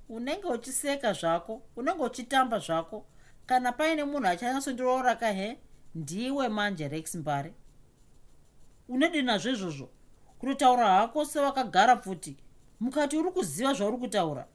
unenge 0.10 0.48
uchiseka 0.48 1.14
zvako 1.14 1.62
unenge 1.76 2.04
uchitamba 2.04 2.60
zvako. 2.60 3.06
Kana 3.46 3.72
paine 3.72 4.04
munhu 4.04 4.28
achanyatsondiroora 4.28 5.16
kahe 5.16 5.58
ndiwe 5.96 6.50
manje 6.50 6.88
rex 6.88 7.16
mbare. 7.16 7.54
Unedi 8.90 9.22
nazvo 9.22 9.50
izvozvo? 9.52 9.90
Kutotaura 10.40 10.88
hako 10.88 11.26
sevakagara 11.26 11.96
pfuti 11.96 12.38
mukati 12.80 13.18
uri 13.18 13.32
kuziva 13.32 13.74
zvauri 13.74 13.98
kutaura 13.98 14.48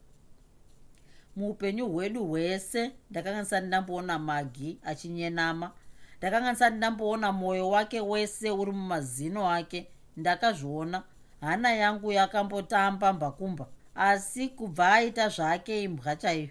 muupenyu 1.36 1.88
hwedu 1.88 2.24
hwese. 2.24 2.92
Ndakanga 3.10 3.38
ndisati 3.38 3.66
ndamboona 3.66 4.18
magi 4.18 4.78
achinyenama. 4.82 5.72
Ndakanga 6.18 6.50
ndisati 6.50 6.76
ndamboona 6.76 7.32
mwoyo 7.32 7.68
wake 7.68 8.00
wese 8.00 8.50
uri 8.50 8.72
mumazino 8.72 9.50
ake. 9.50 9.86
Ndakazviona. 10.16 11.02
Hana 11.40 11.72
yangu 11.72 12.12
yakambotamba 12.12 13.12
mbakumba. 13.12 13.66
Asi 13.94 14.48
kubva 14.48 14.92
aita 14.92 15.28
zvake 15.28 15.82
imbwa 15.82 16.16
chaiyo. 16.16 16.48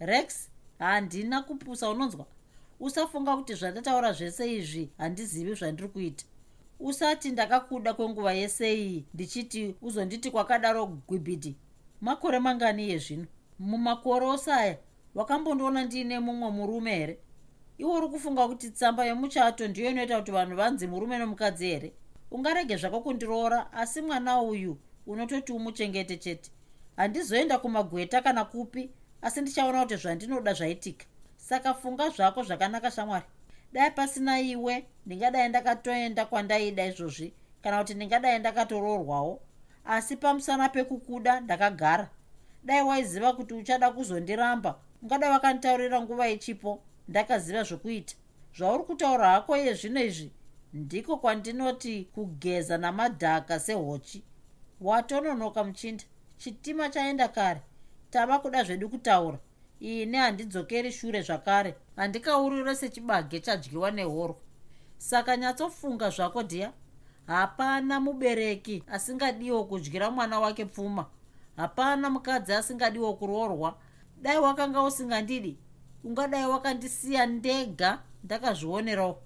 Rex 0.00 0.48
handina 0.78 1.42
kupusa 1.42 1.90
unonzwa? 1.90 2.26
Usafunga 2.80 3.36
kuti 3.36 3.54
zvandataura 3.54 4.12
zvese 4.12 4.54
izvi 4.56 4.90
handizivi 4.98 5.54
zvandiri 5.54 5.88
kuita. 5.88 6.24
Usati 6.80 7.30
ndakakuda 7.30 7.94
kwenguva 7.94 8.32
yese 8.32 8.74
iyi 8.74 9.04
ndichiti 9.14 9.74
uzonditi 9.82 10.30
kwakadaro 10.30 10.86
gwibhiti 10.86 11.56
makore 12.00 12.38
mangani 12.38 12.88
yezvino 12.90 13.26
mumakore 13.58 14.26
osaya 14.26 14.78
wakambondiona 15.14 15.84
ndiine 15.84 16.18
mumwe 16.20 16.50
murume 16.50 16.94
here? 16.96 17.18
Iwe 17.78 17.96
uri 17.96 18.08
kufunga 18.08 18.48
kuti 18.48 18.70
tsamba 18.70 19.04
yemuchato 19.04 19.68
ndiyo 19.68 19.90
inoita 19.90 20.18
kuti 20.18 20.30
vanhu 20.32 20.56
vanzi 20.56 20.86
murume 20.86 21.18
nomukadzi 21.18 21.66
here? 21.66 21.92
Ungarege 22.30 22.76
zvako 22.76 23.00
kundiroora 23.00 23.72
asi 23.72 24.02
mwana 24.02 24.40
uyu 24.40 24.78
unototi 25.06 25.52
umuchengete 25.52 26.16
chete. 26.16 26.50
Handizoenda 26.96 27.58
kumagweta 27.58 28.22
kana 28.22 28.44
kupi 28.44 28.90
asi 29.22 29.40
ndichaona 29.40 29.82
kuti 29.82 29.96
zvandinoda 29.96 30.52
zvaitika. 30.52 31.06
Saka 31.36 31.74
funga 31.74 32.08
zvako 32.08 32.42
zvakanaka 32.42 32.90
shamwari. 32.90 33.24
Dai 33.72 33.90
pasina 33.90 34.40
iwe 34.40 34.86
ndingadai 35.06 35.48
ndakatoenda 35.48 36.26
kwandaida 36.26 36.86
izvozvi 36.86 37.34
kana 37.62 37.78
kuti 37.78 37.94
ndingadai 37.94 38.38
ndakatoroorwawo. 38.38 39.40
Asi 39.84 40.16
pamusana 40.16 40.68
pekukuda 40.68 41.40
ndakagara 41.40 42.10
dai 42.64 42.82
waiziva 42.82 43.32
kuti 43.32 43.54
uchada 43.54 43.90
kuzondiramba. 43.90 44.78
Ungadai 45.02 45.30
wakanditaurira 45.30 46.00
nguva 46.00 46.28
ichipo 46.28 46.82
ndakaziva 47.08 47.62
zvokuita. 47.62 48.14
Zvauri 48.56 48.84
kutaura 48.84 49.28
hako 49.28 49.56
iye 49.56 49.74
zvino 49.74 50.04
izvi 50.04 50.30
ndiko 50.72 51.16
kwandinoti 51.16 52.08
kugeza 52.14 52.78
namadhaka 52.78 53.60
sehochi. 53.60 54.24
Watononoka 54.80 55.64
muchinda. 55.64 56.04
Chitima 56.36 56.88
chaenda 56.88 57.28
kare. 57.28 57.60
Tava 58.10 58.38
kuda 58.38 58.64
zvedu 58.64 58.88
kutaura. 58.88 59.38
Ini 59.80 60.16
handidzokeri 60.16 60.92
shure 60.92 61.22
zvakare. 61.22 61.74
Handikaurire 61.96 62.74
sechibage 62.74 63.40
chadyiwa 63.40 63.90
nehorwa. 63.90 64.36
Saka 64.98 65.36
nyatsofunga 65.36 66.10
zvako 66.10 66.42
dhiya. 66.42 66.72
Hapana 67.26 68.00
mubereki 68.00 68.82
asingadiwo 68.86 69.64
kudyira 69.64 70.10
mwana 70.10 70.40
wake 70.40 70.64
pfuma 70.64 71.06
hapana 71.56 72.10
mukadzi 72.10 72.52
asingadiwo 72.52 73.14
kuroorwa. 73.14 73.78
Dai 74.22 74.38
wakanga 74.38 74.82
usingandidi? 74.82 75.56
Ungadai 76.04 76.46
wakandisiya 76.46 77.26
ndega 77.26 77.98
ndakazvionerawo. 78.24 79.22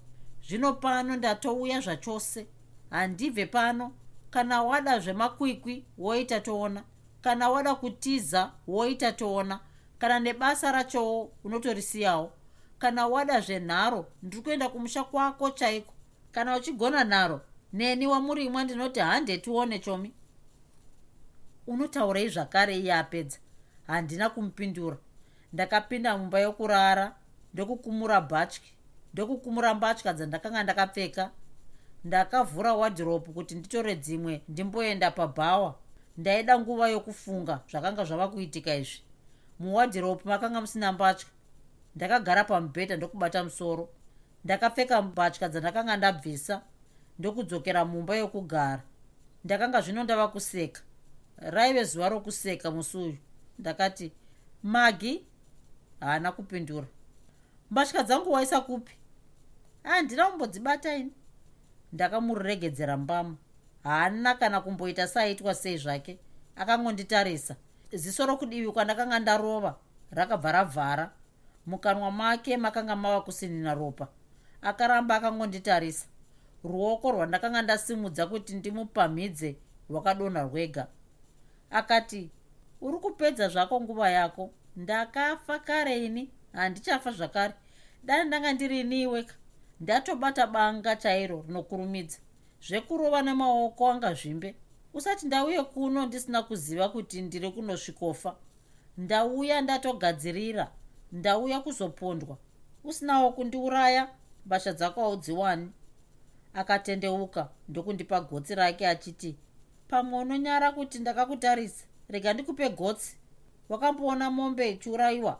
Zvino 0.47 0.73
pano 0.73 1.15
ndatouya 1.15 1.79
zvachose. 1.81 2.47
Handibve 2.89 3.45
pano. 3.45 3.91
Kana 4.29 4.63
wada 4.63 4.99
zvemakwikwi 4.99 5.85
woita 5.97 6.39
toona. 6.39 6.83
Kana 7.21 7.49
wada 7.49 7.75
kutiza 7.75 8.51
woita 8.67 9.11
toona. 9.11 9.59
Kana 9.99 10.19
nebasa 10.19 10.71
rachowo 10.71 11.31
unotorisiyawo. 11.43 12.31
Kana 12.79 13.07
wada 13.07 13.41
zvenharo 13.41 14.05
ndiri 14.23 14.43
kuenda 14.43 14.69
kumusha 14.69 15.03
kwako 15.03 15.51
chaiko? 15.51 15.93
Kana 16.31 16.55
uchigona 16.57 17.03
nharo 17.03 17.41
neni 17.73 18.07
wamurimwa 18.07 18.63
ndinoti 18.63 18.99
handetione 18.99 19.79
chomi 19.79 20.13
unotaurei 21.69 22.29
zvakare 22.29 22.77
iye 22.77 22.93
apedza? 22.93 23.37
Handina 23.87 24.29
kumupindura. 24.29 24.97
Ndakapinda 25.53 26.17
mumba 26.17 26.39
yokurara 26.39 27.15
ndokukumura 27.53 28.21
bhatyi 28.21 28.61
ndokukumura 29.13 29.73
mbatya 29.73 30.13
dzandakanga 30.13 30.63
ndakapfeka. 30.63 31.31
Ndakavhura 32.03 32.73
wadhiropu 32.73 33.33
kuti 33.33 33.55
nditore 33.55 33.95
dzimwe 33.95 34.41
ndimboenda 34.47 35.11
pabhawa. 35.11 35.75
Ndaida 36.17 36.59
nguva 36.59 36.89
yokufunga 36.89 37.59
zvakanga 37.69 38.03
zvava 38.03 38.27
kuitika 38.27 38.75
izvi. 38.75 39.01
Muwadhiropu 39.59 40.27
makanga 40.27 40.61
musina 40.61 40.91
mbatya. 40.91 41.27
Ndakagara 41.95 42.43
pamubhedha 42.43 42.95
ndokubata 42.95 43.43
musoro. 43.43 43.89
Ndakapfeka 44.43 45.01
mbatya 45.01 45.49
dzandakanga 45.49 45.97
ndabvisa 45.97 46.61
ndokudzokera 47.19 47.85
mumba 47.85 48.15
yokugara. 48.15 48.83
Ndakanga 49.43 49.81
zvino 49.81 50.03
ndava 50.03 50.27
kuseka 50.27 50.81
raive 51.39 51.83
zuva 51.83 52.09
rokuseka 52.09 52.71
musi 52.71 52.97
uyu. 52.97 53.17
Ndakati 53.59 54.11
magi 54.63 55.25
haana 55.99 56.31
kupindura. 56.31 56.87
Mbatya 57.71 58.03
dzangu 58.03 58.31
waisa 58.31 58.61
kupi? 58.61 58.93
Handina 59.83 60.25
kumbodzibata 60.25 60.95
ini. 60.95 61.11
Ndakamuregedzera 61.93 62.97
mbamu 62.97 63.37
haana 63.83 64.35
kana 64.35 64.61
kumboita 64.61 65.07
saaitwa 65.07 65.55
sei 65.55 65.77
zvake. 65.77 66.19
Akangonditarisa. 66.55 67.55
Ziso 67.93 68.25
rokudivi 68.25 68.71
kwandakanga 68.71 69.19
ndarova 69.19 69.75
rakabva 70.11 70.51
ravhara. 70.51 71.11
Mukanwa 71.65 72.11
make 72.11 72.57
makanga 72.57 72.95
mava 72.95 73.21
kusinina 73.21 73.73
ropa. 73.73 74.07
Akaramba 74.61 75.15
akangonditarisa. 75.15 76.07
Ruoko 76.63 77.11
rwandakanga 77.11 77.61
ndasimudza 77.61 78.27
kuti 78.27 78.53
ndimupamhidze 78.53 79.55
rwakadonha 79.89 80.43
rwega 80.43 80.87
akati 81.71 82.29
uri 82.81 82.97
kupedza 82.97 83.47
zvako 83.47 83.81
nguva 83.81 84.09
yako? 84.09 84.49
Ndakafa 84.75 85.59
kare 85.59 86.05
ini. 86.05 86.29
Handichafa 86.53 87.11
zvakare. 87.11 87.53
Dani 88.03 88.27
ndanga 88.27 88.53
ndirini 88.53 89.01
iweka 89.01 89.35
ndatobata 89.81 90.47
banga 90.47 90.95
chairo 90.95 91.43
rinokurumidza. 91.47 92.17
Zvekurova 92.67 93.21
nemaoko 93.21 93.89
anga 93.89 94.13
zvimbe. 94.13 94.55
Usati 94.93 95.25
ndauye 95.27 95.63
kuno 95.63 96.05
ndisina 96.05 96.43
kuziva 96.43 96.89
kuti 96.89 97.21
ndiri 97.21 97.51
kunosvikofa. 97.51 98.35
Ndauya 98.97 99.61
ndatogadzirira. 99.61 100.71
Ndauya 101.11 101.59
kuzopondwa. 101.59 102.37
Usinawo 102.83 103.31
kundiuraya. 103.31 104.09
Mbasha 104.45 104.73
dzako 104.73 105.01
haudziwani. 105.01 105.71
Akatendeuka 106.53 107.49
ndokundipa 107.67 108.21
gotsi 108.21 108.55
rake 108.55 108.87
achiti 108.87 109.37
pamwe 109.89 110.19
unonyara 110.19 110.71
kuti 110.71 110.99
ndakakutarisa 110.99 111.85
rega 112.09 112.33
ndikupe 112.33 112.69
gotsi. 112.69 113.17
Wakamboona 113.69 114.31
mombe 114.31 114.71
ichiurayiwa. 114.71 115.39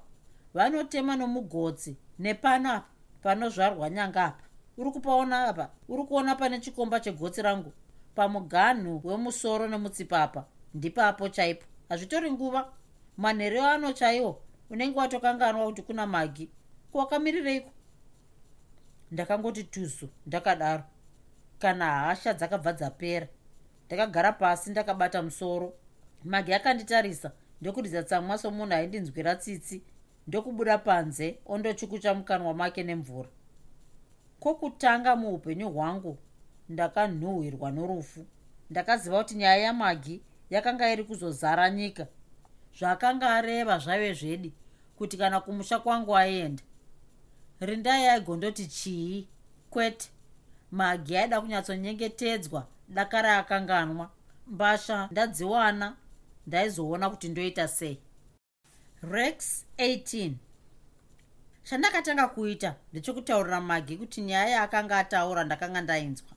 Vanotema 0.53 1.15
nomugotsi 1.15 1.97
nepano 2.19 2.71
apa 2.73 2.87
panozvarwa 3.21 3.89
nyanga 3.89 4.25
apa. 4.25 4.43
Uri 4.77 4.91
kupaona 4.91 5.47
apa? 5.47 5.69
Uri 5.87 6.03
kuona 6.03 6.35
pane 6.35 6.59
chikomba 6.59 6.99
chegotsi 6.99 7.41
rangu? 7.41 7.73
Pamuganhu 8.15 9.01
wemusoro 9.03 9.67
nemutsipa 9.67 10.23
apa 10.23 10.45
ndipapo 10.73 11.29
chaipo. 11.29 11.65
Hazvitori 11.89 12.31
nguva. 12.31 12.71
Manhereyo 13.17 13.67
ano 13.67 13.93
chaiwo 13.93 14.41
unenge 14.69 14.99
watokanganwa 14.99 15.65
kuti 15.65 15.81
kuna 15.81 16.07
magi. 16.07 16.49
Kuwakamirireiko 16.91 17.71
ndakangoti 19.11 19.63
tuzu 19.63 20.09
ndakadaro. 20.25 20.83
Kana 21.59 21.85
hasha 21.85 22.33
dzakabva 22.33 22.73
dzapera 22.73 23.27
ndakagara 23.89 24.31
pasi 24.31 24.69
ndakabata 24.69 25.21
musoro. 25.21 25.73
Magi 26.23 26.53
akanditarisa 26.53 27.31
ndokuridza 27.61 28.03
tsamwa 28.03 28.37
somunhu 28.37 28.73
aindinzwira 28.73 29.35
tsitsi 29.35 29.81
ndokubuda 30.27 30.77
panze 30.77 31.39
ondochukucha 31.45 32.13
mukanwa 32.13 32.53
make 32.53 32.83
nemvura. 32.83 33.29
Kwokutanga 34.39 35.15
muupenyu 35.15 35.69
hwangu 35.69 36.17
ndakanhuhwirwa 36.69 37.71
norufu. 37.71 38.25
Ndakaziva 38.69 39.17
kuti 39.17 39.35
nyaya 39.35 39.57
yamagi 39.57 40.21
yakanga 40.49 40.91
iri 40.93 41.03
kuzozara 41.03 41.69
nyika. 41.69 42.07
Zvaakanga 42.77 43.29
areva 43.35 43.79
zvaive 43.79 44.13
zvedi 44.13 44.53
kuti 44.97 45.17
kana 45.17 45.41
kumusha 45.41 45.79
kwangu 45.79 46.17
aenda 46.17 46.63
rindai 47.59 48.07
aigondoti 48.07 48.67
chii? 48.67 49.27
Kwete. 49.69 50.09
Magi 50.71 51.17
aida 51.17 51.41
kunyatsonyengetedzwa 51.41 52.67
daka 52.89 53.21
raakanganwa 53.21 54.09
mbasha 54.47 55.07
ndadziwana. 55.11 55.95
Ndaizoona 56.47 57.09
kuti 57.09 57.29
ndoita 57.29 57.67
sei. 57.67 57.99
Rex 59.01 59.65
18 59.77 60.31
chandakatanga 61.63 62.27
kuita 62.27 62.75
ndechokutaurira 62.91 63.61
magi 63.61 63.97
kuti 63.97 64.21
nyaya 64.21 64.49
yaakanga 64.49 64.97
ataura 64.97 65.43
ndakanga 65.43 65.81
ndainzwa. 65.81 66.27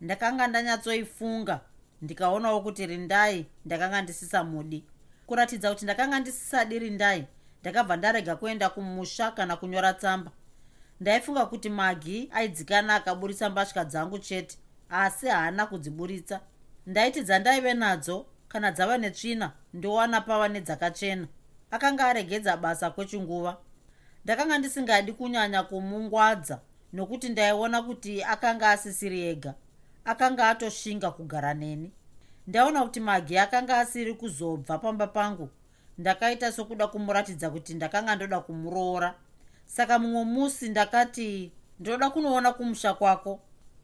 Ndakanga 0.00 0.46
ndanyatsoifunga 0.46 1.60
ndikaonawo 2.02 2.60
kuti 2.60 2.86
rindai 2.86 3.46
ndakanga 3.64 4.02
ndisisamudi 4.02 4.84
kuratidza 5.26 5.70
kuti 5.70 5.84
ndakanga 5.84 6.20
ndisisadi 6.20 6.78
rindai 6.78 7.26
ndakabva 7.60 7.96
ndarega 7.96 8.36
kuenda 8.36 8.68
kumusha 8.70 9.30
kana 9.30 9.56
kunyora 9.56 9.92
tsamba. 9.92 10.30
Ndaifunga 11.00 11.46
kuti 11.46 11.70
magi 11.70 12.30
aidzikana 12.32 12.94
akaburitsa 12.94 13.50
mbatya 13.50 13.84
dzangu 13.84 14.18
chete 14.18 14.58
asi 14.90 15.28
haana 15.28 15.66
kudziburitsa. 15.66 16.40
Ndaiti 16.86 17.22
dzandaive 17.22 17.74
nadzo 17.74 18.26
kana 18.48 18.70
dzava 18.72 18.98
netsvina 18.98 19.52
ndowana 19.74 20.20
pava 20.20 20.48
nedzakachena. 20.48 21.26
Akanga 21.70 22.06
aregedza 22.06 22.56
basa 22.56 22.90
kwechinguva. 22.90 23.56
Ndakanga 24.24 24.58
ndisingadi 24.58 25.12
kunyanya 25.12 25.62
kumungwadza 25.62 26.60
nokuti 26.92 27.28
ndaiona 27.28 27.82
kuti 27.82 28.22
akanga 28.24 28.70
asisiri 28.70 29.22
ega. 29.22 29.54
Akanga 30.04 30.48
atoshinga 30.48 31.10
kugara 31.10 31.54
neni. 31.54 31.92
Ndaona 32.46 32.82
kuti 32.82 33.00
magi 33.00 33.38
akanga 33.38 33.78
asiri 33.78 34.14
kuzobva 34.14 34.78
pamba 34.78 35.06
pangu. 35.06 35.48
Ndakaita 35.98 36.52
sokuda 36.52 36.86
kumuratidza 36.86 37.50
kuti 37.50 37.74
ndakanga 37.74 38.16
ndoda 38.16 38.40
kumuroora. 38.40 39.14
Saka 39.66 39.98
mumwe 39.98 40.24
musi 40.24 40.68
ndakati 40.68 41.52
ndoda 41.80 42.10
kunoona 42.10 42.52
kumusha 42.52 42.94
kwako. 42.94 43.40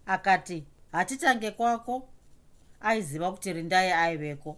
Akati 0.06 0.64
hatitange 0.92 1.50
kwako. 1.50 2.08
Aiziva 2.80 3.32
kuti 3.32 3.52
rindai 3.52 3.92
aiveko. 3.92 4.56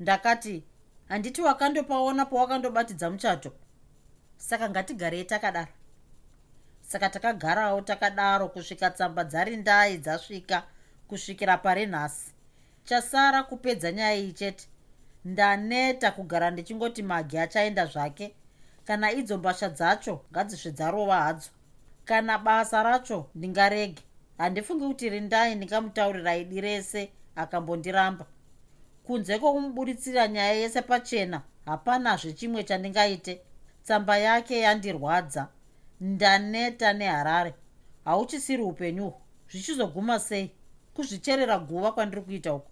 Ndakati 0.00 0.64
handiti 1.08 1.42
wakandopaona 1.42 2.26
pawakandobatidza 2.26 3.10
muchato? 3.10 3.52
Saka 4.36 4.70
ngatigarei 4.70 5.24
takadaro. 5.24 5.72
Saka 6.80 7.08
takagarawo 7.10 7.80
takadaro 7.80 8.48
kusvika 8.48 8.90
tsamba 8.90 9.24
dzarindai 9.24 9.98
dzasvika 9.98 10.62
kusvikira 11.08 11.56
pari 11.58 11.86
nhasi. 11.86 12.32
Chasara 12.84 13.42
kupedza 13.42 13.92
nyaya 13.92 14.16
iyi 14.16 14.32
chete. 14.32 14.68
Ndaneta 15.24 16.10
kugara 16.10 16.50
ndichingoti 16.50 17.02
magi 17.02 17.38
achaenda 17.38 17.86
zvake. 17.86 18.34
Kana 18.84 19.12
idzo 19.12 19.38
mbasha 19.38 19.68
dzacho 19.68 20.24
ngadzisve 20.32 20.70
dzarova 20.70 21.22
hadzo. 21.22 21.50
Kana 22.04 22.38
basa 22.38 22.82
racho 22.82 23.30
ndingarege 23.34 24.02
handifungi 24.38 24.84
kuti 24.86 25.08
rindai 25.10 25.54
ndingamutaurira 25.54 26.36
idi 26.36 26.60
rese 26.60 27.10
akambondiramba 27.36 28.26
kunze 29.06 29.38
kwokumuburitsira 29.38 30.28
nyaya 30.28 30.52
yese 30.52 30.82
pachena 30.82 31.42
hapanazve 31.66 32.32
chimwe 32.32 32.64
chandingaite. 32.64 33.40
Tsamba 33.84 34.18
yake 34.18 34.60
yandirwadza. 34.60 35.48
Ndaneta 36.00 36.92
neharare. 36.92 37.54
Hauchisiri 38.04 38.62
upenyuhwo 38.62 39.20
zvichizoguma 39.50 40.18
sei? 40.18 40.50
Kuzvicherera 40.94 41.58
guva 41.58 41.92
kwandiri 41.92 42.22
kuita 42.22 42.54
uku. 42.54 42.70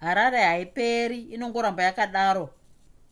Harare 0.00 0.42
haiperi 0.44 1.20
inongoramba 1.20 1.82
yakadaro. 1.82 2.50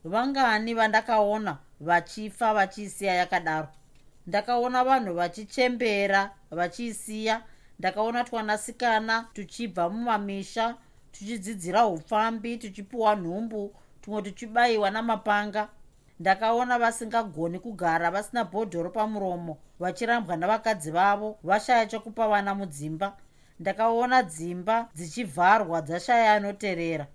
Vangani 0.04 0.74
vandakaona 0.74 1.58
vachifa 1.80 2.54
vachiisiya 2.54 3.14
yakadaro. 3.14 3.68
Ndakaona 4.26 4.84
vanhu 4.84 5.14
vachichembera 5.14 6.30
vachiisiya 6.50 7.42
ndakaona 7.78 8.24
twanasikana 8.24 9.28
tuchibva 9.32 9.88
mumamisha 9.90 10.76
tuchidzidzira 11.12 11.86
upfambi 11.86 12.56
tuchipiwa 12.58 13.14
nhumbu 13.16 13.74
tumwe 14.00 14.22
tuchibayiwa 14.22 14.90
namapanga. 14.90 15.68
Ndakaona 16.20 16.78
vasingagoni 16.78 17.58
kugara 17.58 18.10
vasina 18.10 18.44
bhodhoro 18.44 18.90
pamuromo 18.90 19.58
vachirambwa 19.80 20.36
navakadzi 20.36 20.90
vavo 20.90 21.38
vashaya 21.42 21.86
chokupa 21.86 22.28
vana 22.28 22.54
mudzimba. 22.54 23.16
Ndakaona 23.60 24.22
dzimba 24.22 24.88
dzichivharwa 24.94 25.82
dzashaya 25.82 26.32
anoteerera 26.32 27.06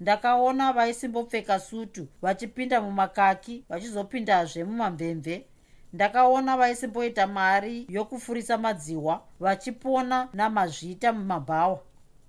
ndakaona 0.00 0.72
vaisimbopfeka 0.72 1.60
sutu 1.60 2.08
vachipinda 2.22 2.80
mumakaki 2.80 3.64
vachizopindazve 3.68 4.64
mumamvemve 4.64 5.46
ndakaona 5.94 6.56
vaisimboita 6.56 7.26
mari 7.26 7.86
yokufurisa 7.88 8.58
madziwa 8.58 9.22
vachipona 9.40 10.28
namazvita 10.32 11.12
mumabhawa. 11.12 11.80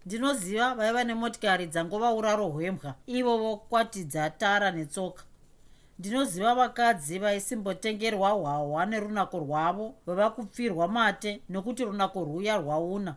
Ndinoziva 0.05 0.75
vaiva 0.75 1.03
nemotikari 1.03 1.65
dzangova 1.67 2.13
uraro 2.13 2.47
hwembwa 2.47 2.95
ivo 3.07 3.37
vokwatidza 3.37 4.29
tara 4.29 4.71
netsoka. 4.71 5.23
Ndinoziva 5.99 6.55
vakadzi 6.55 7.19
vaisimbotengerwa 7.19 8.29
hwahwa 8.29 8.85
nerunako 8.85 9.39
rwavo 9.39 9.95
vava 10.05 10.29
kupfirwa 10.29 10.87
mate 10.87 11.41
nokuti 11.49 11.85
runako 11.85 12.19
rwuya 12.23 12.57
rwauna. 12.57 13.15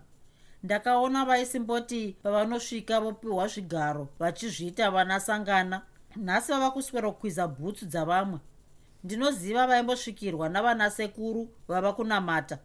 Ndakaona 0.63 1.25
vaisimboti 1.25 2.17
pavanosvika 2.23 3.01
vopiwa 3.01 3.47
zvigaro 3.49 4.09
vachizviita 4.19 4.91
vanasangana 4.91 5.83
nhasi 6.17 6.53
vava 6.53 6.71
kuswerokwiza 6.71 7.49
bhutsu 7.49 7.87
dzavamwe 7.87 8.39
ndinoziva 9.05 9.67
vaimbosvikirwa 9.67 10.49
navanasekuru 10.49 11.49
vava 11.69 11.93
kunamata. 11.93 12.59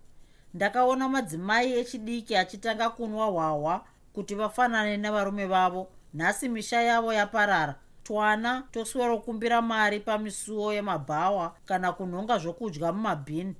Ndakaona 0.53 1.09
madzimai 1.09 1.73
echidiki 1.79 2.35
achitanga 2.35 2.89
kunwa 2.89 3.25
hwahwa 3.25 3.85
kuti 4.13 4.35
vafanane 4.35 4.97
nevarume 4.97 5.45
vavo 5.45 5.87
nhasi 6.13 6.49
misha 6.49 6.81
yavo 6.81 7.13
yaparara. 7.13 7.75
Twana 8.03 8.63
toswerokumbira 8.71 9.61
mari 9.61 9.99
pamisuwo 9.99 10.73
yemabhawa 10.73 11.55
kana 11.65 11.91
kunhonga 11.91 12.37
zvokudya 12.37 12.91
mumabhini. 12.93 13.55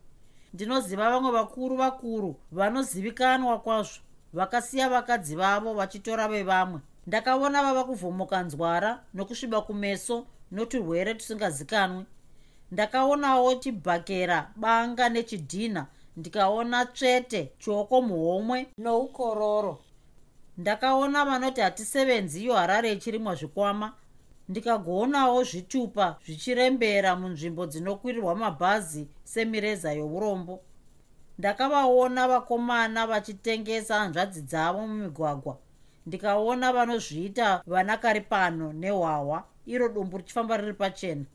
Ndinoziva 0.54 1.10
vamwe 1.10 1.32
vakuru 1.32 1.76
vakuru 1.76 2.36
vanozivikanwa 2.52 3.60
kwazvo 3.60 4.02
vakasiya 4.34 4.90
vakadzi 4.90 5.36
vavo 5.36 5.74
vachitora 5.74 6.28
vevamwe. 6.28 6.80
Ndakaona 7.08 7.64
vava 7.64 7.84
kuvhomoka 7.84 8.44
nzwara 8.44 9.04
nokusviba 9.14 9.62
kumeso 9.62 10.28
noturwere 10.52 11.14
tusingazikanwi 11.14 12.06
ndakaonawo 12.74 13.56
chibhakera 13.62 14.38
banga 14.56 15.06
nechidhina. 15.10 15.82
Ndikaona 16.18 16.80
tsvete 16.86 17.42
chioko 17.62 18.02
muhomwe 18.02 18.68
noukororo. 18.78 19.76
Ndakaona 20.58 21.26
vanoti 21.26 21.62
hatisevenzi 21.62 22.38
iyo 22.44 22.54
harare 22.54 22.92
ichirimwa 22.94 23.36
zvikwama 23.36 23.88
ndikagoonawo 24.50 25.44
zvitupa 25.50 26.06
zvichirembera 26.26 27.16
munzvimbo 27.16 27.64
dzinokwirirwa 27.72 28.36
mabhazi 28.36 29.08
semireza 29.24 29.90
yourombo. 30.00 30.56
Ndakavaona 31.40 32.28
vakomana 32.28 33.08
vachitengesa 33.08 34.00
hanzvadzi 34.00 34.42
dzavo 34.42 34.82
mumigwagwa. 34.88 35.58
Ndikaona 36.06 36.74
vanozviita 36.74 37.64
vanakaripano 37.68 38.74
nehwahwa. 38.74 39.44
Iro 39.66 39.90
dumbu 39.90 40.18
richifamba 40.18 40.58
riri 40.58 40.74
pachena 40.74 41.26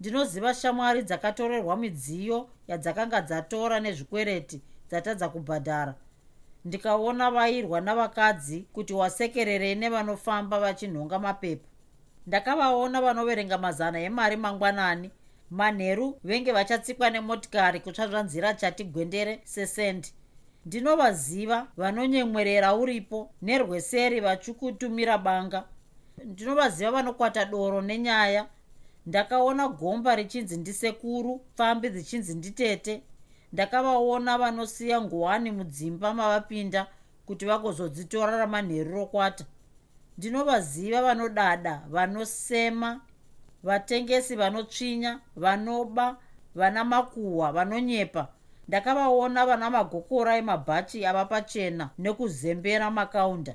ndinoziva 0.00 0.54
shamwari 0.54 1.02
dzakatorerwa 1.02 1.76
midziyo 1.76 2.48
yadzakanga 2.68 3.20
dzatora 3.20 3.80
nezvikwereti 3.80 4.60
dzatadza 4.88 5.28
kubhadhara. 5.28 5.94
Ndikaona 6.64 7.30
vairwa 7.30 7.80
navakadzi 7.80 8.66
kuti 8.72 8.92
wasekererei 8.94 9.74
nevanofamba 9.74 10.60
vachinhonga 10.60 11.18
mapepa. 11.18 11.68
Ndakavaona 12.26 13.00
vanoverenga 13.00 13.58
mazana 13.58 14.00
emari 14.00 14.36
mangwanani. 14.36 15.10
Manheru 15.50 16.18
venge 16.24 16.52
vachatsikwa 16.52 17.10
nemotikari 17.10 17.80
kutsvatsva 17.80 18.22
nzira 18.22 18.54
chati 18.54 18.84
gwendere 18.84 19.40
sesendi. 19.44 20.12
Ndinovaziva 20.66 21.66
vanonyemwerera 21.76 22.74
uripo 22.74 23.30
nerweseri 23.42 24.20
vachikutumira 24.20 25.18
banga. 25.18 25.64
Ndinovaziva 26.24 26.90
vanokwata 26.90 27.44
doro 27.44 27.82
nenyaya 27.82 28.46
ndakaona 29.06 29.68
gomba 29.68 30.16
richinzi 30.16 30.56
ndisekuru 30.56 31.32
pfambi 31.54 31.88
dzichinzi 31.90 32.34
nditete. 32.34 33.02
Ndakavaona 33.52 34.38
vanosiya 34.38 35.00
nguwani 35.00 35.50
mudzimba 35.50 36.14
mavapinda 36.14 36.86
kuti 37.26 37.44
vagozodzitora 37.46 38.36
ramanheru 38.38 38.90
rokwata. 38.94 39.44
Ndinovaziva 40.18 41.02
vanodada 41.02 41.82
vanosema 41.88 43.00
vatengesi 43.62 44.36
vanotsvinya 44.36 45.20
vanoba 45.36 46.16
vana 46.54 46.84
makuhwa 46.84 47.52
vanonyepa. 47.52 48.28
Ndakavaona 48.68 49.46
vana 49.46 49.70
magokora 49.70 50.36
emabhachi 50.36 51.06
ava 51.06 51.24
pachena 51.24 51.90
nekuzembera 51.98 52.90
makaunda 52.90 53.54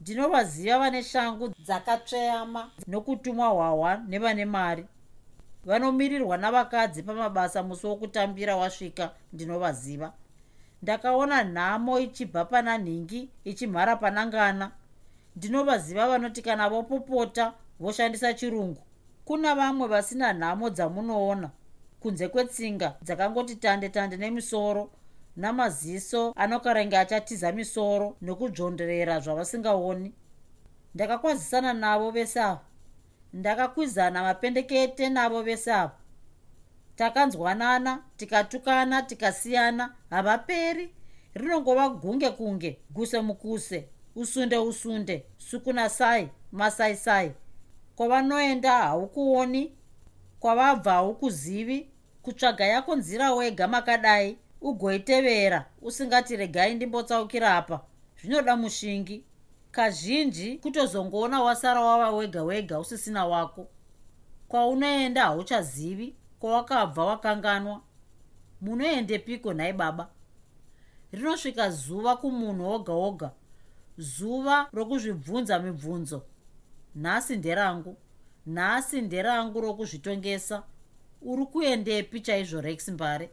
ndinovaziva 0.00 0.78
vane 0.78 1.02
shangu 1.02 1.48
dzakatsveyama 1.48 2.70
nokutumwa 2.86 3.48
hwahwa 3.48 3.96
nevane 4.08 4.44
mari. 4.44 4.84
Vanomirirwa 5.64 6.36
navakadzi 6.36 7.02
pamabasa 7.02 7.62
musi 7.62 7.86
wokutambira 7.86 8.56
wasvika 8.56 9.10
ndinovaziva. 9.32 10.12
Ndakaona 10.82 11.44
nhamo 11.44 11.98
ichibva 12.00 12.44
pana 12.44 12.78
nhingi 12.78 13.28
ichimhara 13.44 13.96
pana 13.96 14.26
ngana. 14.26 14.70
Ndinovaziva 15.36 16.08
vanoti 16.08 16.42
kana 16.42 16.68
vopopota 16.68 17.52
voshandisa 17.80 18.34
chirungu. 18.34 18.82
Kuna 19.24 19.54
vamwe 19.54 19.88
vasina 19.88 20.32
nhamo 20.32 20.70
dzamunoona 20.70 21.50
kunze 22.00 22.28
kwetsinga 22.28 22.94
dzakangoti 23.02 23.56
tande 23.56 23.88
tande 23.88 24.16
nemisoro 24.16 24.90
namaziso 25.40 26.32
anokarenge 26.36 26.96
achatiza 26.98 27.52
misoro 27.52 28.16
nokudzvonderera 28.22 29.20
zvavasingaoni. 29.20 30.12
Ndakakwazisana 30.94 31.72
navo 31.72 32.10
vese 32.10 32.40
ava. 32.40 32.60
Ndakakwizana 33.32 34.22
mapendekete 34.22 35.08
navo 35.08 35.42
vese 35.42 35.72
ava. 35.72 35.96
Takanzwanana 36.96 38.02
tikatukana 38.16 39.02
tikasiyana 39.02 39.94
havaperi. 40.10 40.94
Rinongova 41.34 41.88
gunge 41.88 42.30
kunge 42.30 42.78
guse 42.90 43.20
mukuse 43.20 43.88
usunde 44.16 44.58
usunde 44.58 45.26
sukunasai 45.38 46.28
masaisai 46.52 47.32
kwavanoenda 47.96 48.72
haukuoni 48.72 49.72
kwavabva 50.40 50.92
haukuzivi 50.92 51.90
kutsvaga 52.22 52.66
yako 52.66 52.96
nzira 52.96 53.32
wega 53.32 53.68
makadai 53.68 54.38
ugoitevera 54.60 55.66
usingati 55.82 56.36
regai 56.36 56.74
ndimbotsaukira 56.74 57.56
apa. 57.56 57.80
Zvinoda 58.20 58.56
mushingi. 58.56 59.24
Kazhinji 59.70 60.58
kutozongoona 60.58 61.42
wasara 61.42 61.80
wava 61.80 62.10
wega 62.10 62.42
wega 62.42 62.80
usisina 62.80 63.26
wako. 63.26 63.68
Kwaunoenda 64.48 65.22
hauchazivi 65.22 66.14
kwawakabva 66.38 67.04
wakanganwa. 67.04 67.80
Munoendepiko 68.60 69.52
nhai 69.54 69.72
baba? 69.72 70.08
Rinosvika 71.12 71.70
zuva 71.70 72.16
kumunhu 72.16 72.64
woga 72.64 72.92
woga 72.92 73.30
zuva 73.98 74.68
rokuzvibvunza 74.72 75.58
mibvunzo. 75.58 76.22
Nhasi 76.94 77.36
nderangu 77.36 77.96
nhasi 78.46 79.00
nderangu 79.00 79.60
rokuzvitongesa. 79.60 80.62
Uri 81.22 81.46
kuendepi 81.46 82.20
chaizvo 82.20 82.60
rex 82.60 82.88
mbare 82.88 83.30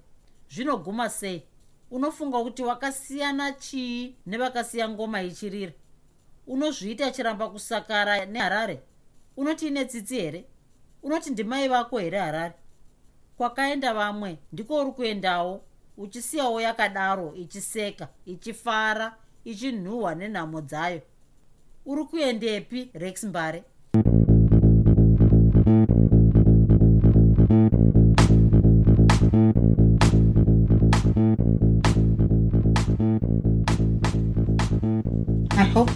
zvinoguma 0.50 1.10
sei? 1.10 1.44
Unofunga 1.92 2.44
kuti 2.44 2.64
wakasiyana 2.64 3.52
chii 3.52 4.16
nevakasiya 4.26 4.90
ngoma 4.90 5.22
ichirira? 5.22 5.72
Unozviita 6.48 7.12
chiramba 7.12 7.50
kusakara 7.50 8.26
neharare? 8.26 8.80
Unoti 9.38 9.68
ine 9.68 9.86
tsitsi 9.86 10.16
here? 10.16 10.46
Unoti 11.04 11.30
ndimai 11.30 11.68
vako 11.68 11.98
here 12.00 12.20
harare? 12.20 12.54
Kwakaenda 13.38 13.94
vamwe 13.94 14.38
ndiko 14.54 14.82
uri 14.82 14.92
kuendawo 14.92 15.62
uchisiyawo 15.98 16.62
yakadaro 16.62 17.34
ichiseka 17.36 18.08
ichifara 18.26 19.16
ichinhuhwa 19.46 20.16
nenhamo 20.16 20.62
dzayo. 20.62 21.02
Uri 21.86 22.04
kuendepi 22.04 22.90
rex 22.94 23.24
mbare 23.24 23.64